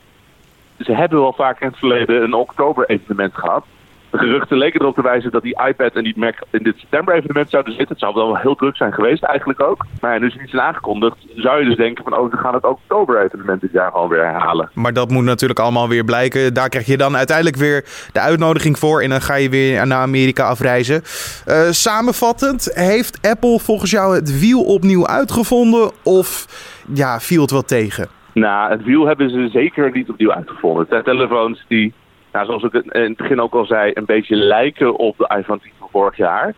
ze 0.80 0.94
hebben 0.94 1.20
wel 1.20 1.34
vaak 1.34 1.62
in 1.62 1.68
het 1.68 1.78
verleden 1.78 2.24
een 2.24 2.34
oktober 2.34 2.90
evenement 2.90 3.34
gehad. 3.34 3.66
De 4.12 4.18
geruchten 4.18 4.58
leken 4.58 4.82
erop 4.82 4.96
te 4.96 5.02
wijzen 5.02 5.32
dat 5.32 5.42
die 5.42 5.62
iPad 5.68 5.94
en 5.94 6.04
die 6.04 6.18
Mac 6.18 6.36
in 6.50 6.64
dit 6.64 6.78
september-evenement 6.78 7.50
zouden 7.50 7.74
zitten. 7.74 7.90
Het 7.90 8.00
zou 8.00 8.14
wel 8.14 8.38
heel 8.38 8.56
druk 8.56 8.76
zijn 8.76 8.94
geweest 8.94 9.24
eigenlijk 9.24 9.62
ook. 9.62 9.86
Maar 10.02 10.20
nu 10.20 10.30
ze 10.30 10.38
niet 10.40 10.50
zijn 10.50 10.62
aangekondigd, 10.62 11.16
zou 11.36 11.60
je 11.60 11.66
dus 11.66 11.76
denken 11.76 12.04
van... 12.04 12.18
oh, 12.18 12.32
ze 12.32 12.38
gaan 12.38 12.54
het 12.54 12.64
oktober-evenement 12.64 13.62
dit 13.62 13.72
jaar 13.72 13.92
gewoon 13.92 14.10
weer 14.10 14.24
herhalen. 14.24 14.70
Maar 14.74 14.94
dat 14.94 15.10
moet 15.10 15.24
natuurlijk 15.24 15.60
allemaal 15.60 15.90
weer 15.90 16.04
blijken. 16.04 16.54
Daar 16.54 16.70
krijg 16.70 16.86
je 16.86 16.98
dan 16.98 17.18
uiteindelijk 17.18 17.58
weer 17.58 17.86
de 18.12 18.20
uitnodiging 18.20 18.80
voor... 18.80 19.02
en 19.02 19.10
dan 19.10 19.22
ga 19.22 19.36
je 19.36 19.50
weer 19.50 19.88
naar 19.88 20.02
Amerika 20.02 20.48
afreizen. 20.48 21.02
Uh, 21.48 21.70
samenvattend, 21.70 22.72
heeft 22.74 23.30
Apple 23.30 23.60
volgens 23.60 23.92
jou 23.92 24.16
het 24.16 24.40
wiel 24.40 24.64
opnieuw 24.64 25.08
uitgevonden... 25.08 25.92
of 26.04 26.46
ja, 26.94 27.20
viel 27.20 27.42
het 27.42 27.52
wel 27.52 27.62
tegen? 27.62 28.08
Nou, 28.34 28.72
het 28.72 28.84
wiel 28.84 29.06
hebben 29.06 29.30
ze 29.30 29.50
zeker 29.52 29.92
niet 29.92 30.10
opnieuw 30.10 30.34
uitgevonden. 30.34 30.80
Het 30.80 30.92
zijn 30.92 31.04
telefoons 31.04 31.66
die 31.68 31.94
nou, 32.32 32.46
zoals 32.46 32.64
ik 32.64 32.74
in 32.74 33.02
het 33.02 33.18
begin 33.18 33.42
ook 33.42 33.54
al 33.54 33.66
zei, 33.66 33.92
een 33.94 34.06
beetje 34.06 34.36
lijken 34.36 34.96
op 34.98 35.18
de 35.18 35.36
iPhone 35.38 35.60
10 35.60 35.72
van 35.80 35.88
vorig 35.92 36.18
jaar. 36.18 36.54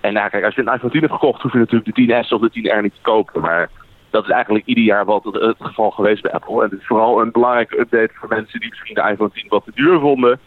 En 0.00 0.12
nou, 0.12 0.28
kijk, 0.28 0.44
als 0.44 0.54
je 0.54 0.60
een 0.60 0.72
iPhone 0.72 0.92
10 0.92 1.00
hebt 1.00 1.12
gekocht, 1.12 1.42
hoef 1.42 1.52
je 1.52 1.58
natuurlijk 1.58 1.96
de 1.96 2.22
10S 2.22 2.28
of 2.28 2.40
de 2.40 2.50
10R 2.50 2.82
niet 2.82 2.94
te 2.94 3.00
kopen. 3.02 3.40
Maar 3.40 3.70
dat 4.10 4.24
is 4.24 4.30
eigenlijk 4.30 4.66
ieder 4.66 4.84
jaar 4.84 5.06
wel 5.06 5.22
het, 5.32 5.56
geval 5.58 5.90
geweest 5.90 6.22
bij 6.22 6.32
Apple. 6.32 6.62
En 6.62 6.70
het 6.70 6.80
is 6.80 6.86
vooral 6.86 7.20
een 7.20 7.32
belangrijke 7.32 7.80
update 7.80 8.10
voor 8.14 8.28
mensen 8.28 8.60
die 8.60 8.68
misschien 8.68 8.94
de 8.94 9.08
iPhone 9.10 9.30
10 9.30 9.44
wat 9.48 9.64
te 9.64 9.72
duur 9.74 10.00
vonden. 10.00 10.40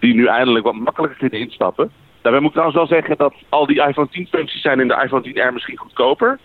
die 0.00 0.14
nu 0.14 0.26
eindelijk 0.26 0.64
wat 0.64 0.74
makkelijker 0.74 1.18
kunnen 1.18 1.40
instappen. 1.40 1.90
Daarbij 2.22 2.40
moet 2.40 2.54
ik 2.54 2.56
trouwens 2.56 2.78
wel 2.78 2.98
zeggen 2.98 3.16
dat 3.16 3.34
al 3.48 3.66
die 3.66 3.86
iPhone 3.86 4.08
10 4.08 4.26
functies 4.26 4.62
zijn 4.62 4.80
in 4.80 4.88
de 4.88 5.00
iPhone 5.02 5.22
10R 5.22 5.52
misschien 5.52 5.76
goedkoper. 5.76 6.38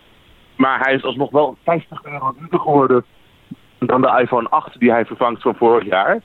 Maar 0.56 0.80
hij 0.80 0.94
is 0.94 1.04
alsnog 1.04 1.32
wel 1.32 1.58
50 1.64 2.04
euro 2.04 2.36
duurder 2.40 2.60
geworden 2.60 3.06
dan 3.80 4.02
de 4.02 4.20
iPhone 4.22 4.50
8 4.50 4.80
die 4.80 4.92
hij 4.92 5.06
vervangt 5.06 5.42
van 5.42 5.56
vorig 5.56 5.86
jaar. 5.86 6.22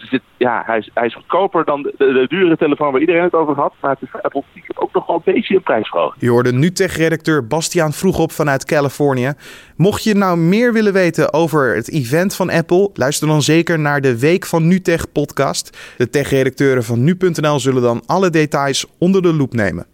Dus 0.00 0.20
ja, 0.36 0.62
hij, 0.66 0.78
is, 0.78 0.90
hij 0.94 1.06
is 1.06 1.14
goedkoper 1.14 1.64
dan 1.64 1.82
de, 1.82 2.26
dure 2.28 2.56
telefoon 2.56 2.92
waar 2.92 3.00
iedereen 3.00 3.22
het 3.22 3.34
over 3.34 3.54
had. 3.54 3.74
Maar 3.80 3.90
het 3.90 4.02
is 4.02 4.10
voor 4.10 4.20
Apple 4.20 4.44
ook 4.74 4.92
nog 4.92 5.06
wel 5.06 5.16
een 5.16 5.34
beetje 5.34 5.54
een 5.54 5.62
prijsverhoging. 5.62 6.20
Je 6.22 6.30
hoorde 6.30 6.52
NuTech-redacteur 6.52 7.46
Bastiaan 7.46 7.92
Vroegop 7.92 8.32
vanuit 8.32 8.64
Californië. 8.64 9.32
Mocht 9.76 10.04
je 10.04 10.14
nou 10.14 10.38
meer 10.38 10.72
willen 10.72 10.92
weten 10.92 11.32
over 11.32 11.74
het 11.74 11.90
event 11.90 12.34
van 12.34 12.50
Apple, 12.50 12.90
luister 12.94 13.28
dan 13.28 13.42
zeker 13.42 13.78
naar 13.78 14.00
de 14.00 14.18
Week 14.18 14.46
van 14.46 14.68
NuTech 14.68 15.12
podcast. 15.12 15.94
De 15.96 16.10
tech-redacteuren 16.10 16.84
van 16.84 17.04
nu.nl 17.04 17.60
zullen 17.60 17.82
dan 17.82 18.02
alle 18.06 18.30
details 18.30 18.86
onder 18.98 19.22
de 19.22 19.32
loep 19.32 19.52
nemen. 19.52 19.86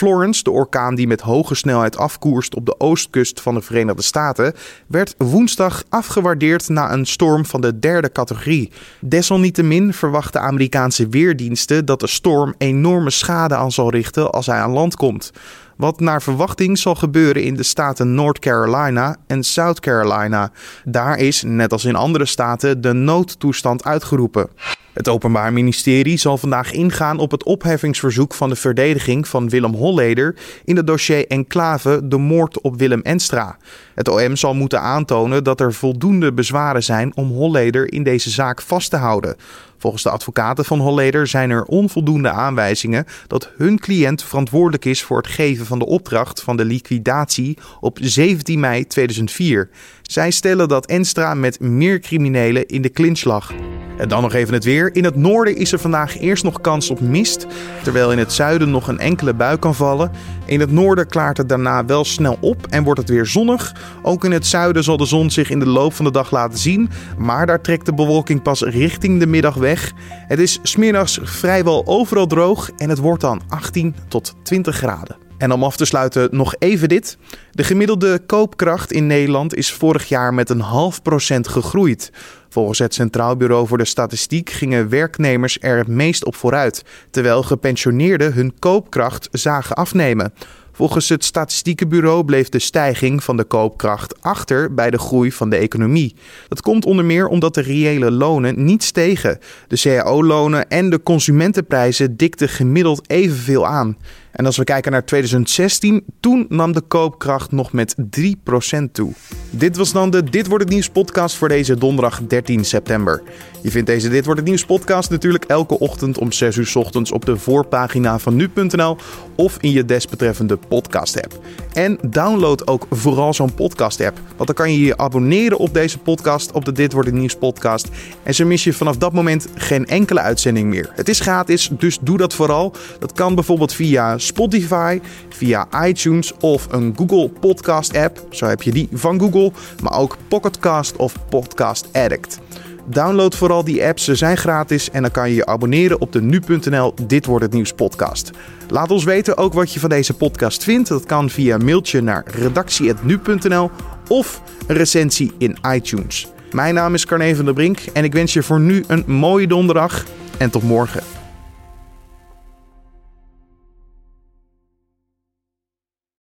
Florence, 0.00 0.42
de 0.42 0.50
orkaan 0.50 0.94
die 0.94 1.06
met 1.06 1.20
hoge 1.20 1.54
snelheid 1.54 1.96
afkoerst 1.96 2.54
op 2.54 2.66
de 2.66 2.80
oostkust 2.80 3.40
van 3.40 3.54
de 3.54 3.60
Verenigde 3.60 4.02
Staten, 4.02 4.54
werd 4.86 5.14
woensdag 5.18 5.84
afgewaardeerd 5.88 6.68
na 6.68 6.92
een 6.92 7.06
storm 7.06 7.46
van 7.46 7.60
de 7.60 7.78
derde 7.78 8.12
categorie. 8.12 8.72
Desalniettemin 9.00 9.92
verwachten 9.92 10.40
Amerikaanse 10.40 11.08
weerdiensten 11.08 11.84
dat 11.84 12.00
de 12.00 12.06
storm 12.06 12.54
enorme 12.58 13.10
schade 13.10 13.54
aan 13.54 13.72
zal 13.72 13.90
richten 13.90 14.30
als 14.30 14.46
hij 14.46 14.58
aan 14.58 14.70
land 14.70 14.96
komt. 14.96 15.32
Wat 15.80 16.00
naar 16.00 16.22
verwachting 16.22 16.78
zal 16.78 16.94
gebeuren 16.94 17.42
in 17.42 17.54
de 17.54 17.62
staten 17.62 18.14
North 18.14 18.38
Carolina 18.38 19.16
en 19.26 19.42
South 19.42 19.80
Carolina. 19.80 20.50
Daar 20.84 21.18
is, 21.18 21.42
net 21.42 21.72
als 21.72 21.84
in 21.84 21.94
andere 21.94 22.26
staten, 22.26 22.80
de 22.80 22.92
noodtoestand 22.92 23.84
uitgeroepen. 23.84 24.48
Het 24.92 25.08
Openbaar 25.08 25.52
Ministerie 25.52 26.16
zal 26.16 26.38
vandaag 26.38 26.72
ingaan 26.72 27.18
op 27.18 27.30
het 27.30 27.44
opheffingsverzoek 27.44 28.34
van 28.34 28.48
de 28.48 28.56
verdediging 28.56 29.28
van 29.28 29.48
Willem 29.48 29.74
Holleder 29.74 30.36
in 30.64 30.76
het 30.76 30.86
dossier 30.86 31.26
Enclave 31.26 32.00
de 32.04 32.18
moord 32.18 32.60
op 32.60 32.78
Willem 32.78 33.00
Enstra. 33.02 33.56
Het 33.94 34.08
OM 34.08 34.36
zal 34.36 34.54
moeten 34.54 34.80
aantonen 34.80 35.44
dat 35.44 35.60
er 35.60 35.72
voldoende 35.72 36.32
bezwaren 36.32 36.82
zijn 36.82 37.16
om 37.16 37.28
Holleder 37.28 37.92
in 37.92 38.02
deze 38.02 38.30
zaak 38.30 38.62
vast 38.62 38.90
te 38.90 38.96
houden. 38.96 39.36
Volgens 39.80 40.02
de 40.02 40.10
advocaten 40.10 40.64
van 40.64 40.78
Holleder 40.78 41.26
zijn 41.26 41.50
er 41.50 41.64
onvoldoende 41.64 42.30
aanwijzingen 42.30 43.06
dat 43.26 43.50
hun 43.56 43.78
cliënt 43.78 44.22
verantwoordelijk 44.22 44.84
is 44.84 45.02
voor 45.02 45.16
het 45.16 45.26
geven 45.26 45.66
van 45.66 45.78
de 45.78 45.86
opdracht 45.86 46.42
van 46.42 46.56
de 46.56 46.64
liquidatie 46.64 47.58
op 47.80 47.98
17 48.00 48.60
mei 48.60 48.86
2004. 48.86 49.70
Zij 50.10 50.30
stellen 50.30 50.68
dat 50.68 50.86
Enstra 50.86 51.34
met 51.34 51.60
meer 51.60 52.00
criminelen 52.00 52.66
in 52.66 52.82
de 52.82 52.90
clinch 52.90 53.24
lag. 53.24 53.52
En 53.98 54.08
dan 54.08 54.22
nog 54.22 54.32
even 54.32 54.54
het 54.54 54.64
weer. 54.64 54.94
In 54.94 55.04
het 55.04 55.16
noorden 55.16 55.56
is 55.56 55.72
er 55.72 55.78
vandaag 55.78 56.18
eerst 56.18 56.44
nog 56.44 56.60
kans 56.60 56.90
op 56.90 57.00
mist, 57.00 57.46
terwijl 57.82 58.12
in 58.12 58.18
het 58.18 58.32
zuiden 58.32 58.70
nog 58.70 58.88
een 58.88 58.98
enkele 58.98 59.34
bui 59.34 59.58
kan 59.58 59.74
vallen. 59.74 60.10
In 60.44 60.60
het 60.60 60.70
noorden 60.70 61.06
klaart 61.06 61.36
het 61.36 61.48
daarna 61.48 61.84
wel 61.84 62.04
snel 62.04 62.36
op 62.40 62.66
en 62.66 62.84
wordt 62.84 63.00
het 63.00 63.08
weer 63.08 63.26
zonnig. 63.26 63.74
Ook 64.02 64.24
in 64.24 64.32
het 64.32 64.46
zuiden 64.46 64.84
zal 64.84 64.96
de 64.96 65.04
zon 65.04 65.30
zich 65.30 65.50
in 65.50 65.58
de 65.58 65.68
loop 65.68 65.92
van 65.92 66.04
de 66.04 66.10
dag 66.10 66.30
laten 66.30 66.58
zien, 66.58 66.90
maar 67.18 67.46
daar 67.46 67.60
trekt 67.60 67.86
de 67.86 67.94
bewolking 67.94 68.42
pas 68.42 68.62
richting 68.62 69.20
de 69.20 69.26
middag 69.26 69.54
weg. 69.54 69.92
Het 70.26 70.38
is 70.38 70.58
smiddags 70.62 71.18
vrijwel 71.22 71.86
overal 71.86 72.26
droog 72.26 72.70
en 72.76 72.88
het 72.88 72.98
wordt 72.98 73.20
dan 73.20 73.42
18 73.48 73.94
tot 74.08 74.34
20 74.42 74.76
graden. 74.76 75.29
En 75.40 75.52
om 75.52 75.64
af 75.64 75.76
te 75.76 75.84
sluiten 75.84 76.28
nog 76.30 76.54
even 76.58 76.88
dit. 76.88 77.16
De 77.52 77.64
gemiddelde 77.64 78.18
koopkracht 78.26 78.92
in 78.92 79.06
Nederland 79.06 79.54
is 79.54 79.72
vorig 79.72 80.08
jaar 80.08 80.34
met 80.34 80.50
een 80.50 80.60
half 80.60 81.02
procent 81.02 81.48
gegroeid. 81.48 82.12
Volgens 82.48 82.78
het 82.78 82.94
Centraal 82.94 83.36
Bureau 83.36 83.66
voor 83.66 83.78
de 83.78 83.84
Statistiek 83.84 84.50
gingen 84.50 84.88
werknemers 84.88 85.58
er 85.60 85.76
het 85.76 85.88
meest 85.88 86.24
op 86.24 86.34
vooruit, 86.34 86.84
terwijl 87.10 87.42
gepensioneerden 87.42 88.32
hun 88.32 88.58
koopkracht 88.58 89.28
zagen 89.32 89.76
afnemen. 89.76 90.32
Volgens 90.72 91.08
het 91.08 91.24
Statistiekenbureau 91.24 92.24
bleef 92.24 92.48
de 92.48 92.58
stijging 92.58 93.24
van 93.24 93.36
de 93.36 93.44
koopkracht 93.44 94.22
achter 94.22 94.74
bij 94.74 94.90
de 94.90 94.98
groei 94.98 95.32
van 95.32 95.50
de 95.50 95.56
economie. 95.56 96.14
Dat 96.48 96.62
komt 96.62 96.84
onder 96.84 97.04
meer 97.04 97.26
omdat 97.26 97.54
de 97.54 97.60
reële 97.60 98.10
lonen 98.10 98.64
niet 98.64 98.82
stegen. 98.82 99.38
De 99.68 99.76
cao-lonen 99.76 100.68
en 100.68 100.90
de 100.90 101.02
consumentenprijzen 101.02 102.16
dikten 102.16 102.48
gemiddeld 102.48 103.10
evenveel 103.10 103.66
aan. 103.66 103.96
En 104.32 104.46
als 104.46 104.56
we 104.56 104.64
kijken 104.64 104.92
naar 104.92 105.04
2016, 105.04 106.04
toen 106.20 106.46
nam 106.48 106.72
de 106.72 106.80
koopkracht 106.80 107.52
nog 107.52 107.72
met 107.72 107.94
3% 108.18 108.92
toe. 108.92 109.12
Dit 109.50 109.76
was 109.76 109.92
dan 109.92 110.10
de 110.10 110.24
Dit 110.24 110.46
wordt 110.46 110.64
het 110.64 110.72
nieuws 110.72 110.88
podcast 110.88 111.36
voor 111.36 111.48
deze 111.48 111.78
donderdag 111.78 112.20
13 112.26 112.64
september. 112.64 113.22
Je 113.62 113.70
vindt 113.70 113.86
deze 113.86 114.08
Dit 114.08 114.24
wordt 114.24 114.40
het 114.40 114.48
nieuws 114.48 114.64
podcast 114.64 115.10
natuurlijk 115.10 115.44
elke 115.44 115.78
ochtend 115.78 116.18
om 116.18 116.32
6 116.32 116.56
uur 116.56 116.72
ochtends 116.74 117.12
op 117.12 117.24
de 117.24 117.36
voorpagina 117.36 118.18
van 118.18 118.36
nu.nl 118.36 118.96
of 119.36 119.56
in 119.60 119.70
je 119.70 119.84
desbetreffende 119.84 120.58
podcast 120.68 121.22
app. 121.22 121.38
En 121.72 121.98
download 122.08 122.66
ook 122.66 122.86
vooral 122.90 123.34
zo'n 123.34 123.54
podcast 123.54 124.00
app, 124.00 124.18
want 124.36 124.46
dan 124.46 124.54
kan 124.54 124.72
je 124.72 124.80
je 124.80 124.96
abonneren 124.96 125.58
op 125.58 125.74
deze 125.74 125.98
podcast, 125.98 126.52
op 126.52 126.64
de 126.64 126.72
Dit 126.72 126.92
wordt 126.92 127.08
het 127.08 127.16
nieuws 127.16 127.34
podcast. 127.34 127.88
En 128.22 128.34
zo 128.34 128.46
mis 128.46 128.64
je 128.64 128.72
vanaf 128.72 128.96
dat 128.96 129.12
moment 129.12 129.46
geen 129.54 129.86
enkele 129.86 130.20
uitzending 130.20 130.68
meer. 130.68 130.90
Het 130.94 131.08
is 131.08 131.20
gratis, 131.20 131.70
dus 131.78 131.98
doe 132.00 132.18
dat 132.18 132.34
vooral. 132.34 132.74
Dat 132.98 133.12
kan 133.12 133.34
bijvoorbeeld 133.34 133.72
via 133.72 134.18
Spotify, 134.20 135.00
via 135.28 135.68
iTunes 135.86 136.32
of 136.40 136.66
een 136.70 136.94
Google 136.96 137.28
Podcast 137.28 137.96
app. 137.96 138.26
Zo 138.30 138.46
heb 138.46 138.62
je 138.62 138.72
die 138.72 138.88
van 138.92 139.20
Google, 139.20 139.52
maar 139.82 139.98
ook 139.98 140.16
Pocketcast 140.28 140.96
of 140.96 141.14
Podcast 141.28 141.88
Addict. 141.92 142.38
Download 142.86 143.34
vooral 143.34 143.64
die 143.64 143.84
apps, 143.84 144.04
ze 144.04 144.14
zijn 144.14 144.36
gratis 144.36 144.90
en 144.90 145.02
dan 145.02 145.10
kan 145.10 145.28
je 145.28 145.34
je 145.34 145.46
abonneren 145.46 146.00
op 146.00 146.12
de 146.12 146.22
nu.nl 146.22 146.94
Dit 147.06 147.26
wordt 147.26 147.44
het 147.44 147.52
nieuws 147.52 147.72
podcast. 147.72 148.30
Laat 148.68 148.90
ons 148.90 149.04
weten 149.04 149.36
ook 149.36 149.52
wat 149.52 149.72
je 149.72 149.80
van 149.80 149.88
deze 149.88 150.14
podcast 150.14 150.64
vindt. 150.64 150.88
Dat 150.88 151.06
kan 151.06 151.30
via 151.30 151.56
mailtje 151.56 152.00
naar 152.00 152.24
redactie.nu.nl 152.26 153.70
of 154.08 154.42
een 154.66 154.76
recensie 154.76 155.32
in 155.38 155.56
iTunes. 155.72 156.28
Mijn 156.52 156.74
naam 156.74 156.94
is 156.94 157.06
Carne 157.06 157.36
van 157.36 157.44
der 157.44 157.54
Brink 157.54 157.78
en 157.92 158.04
ik 158.04 158.12
wens 158.12 158.32
je 158.32 158.42
voor 158.42 158.60
nu 158.60 158.84
een 158.86 159.04
mooie 159.06 159.46
donderdag 159.46 160.04
en 160.38 160.50
tot 160.50 160.62
morgen. 160.62 161.19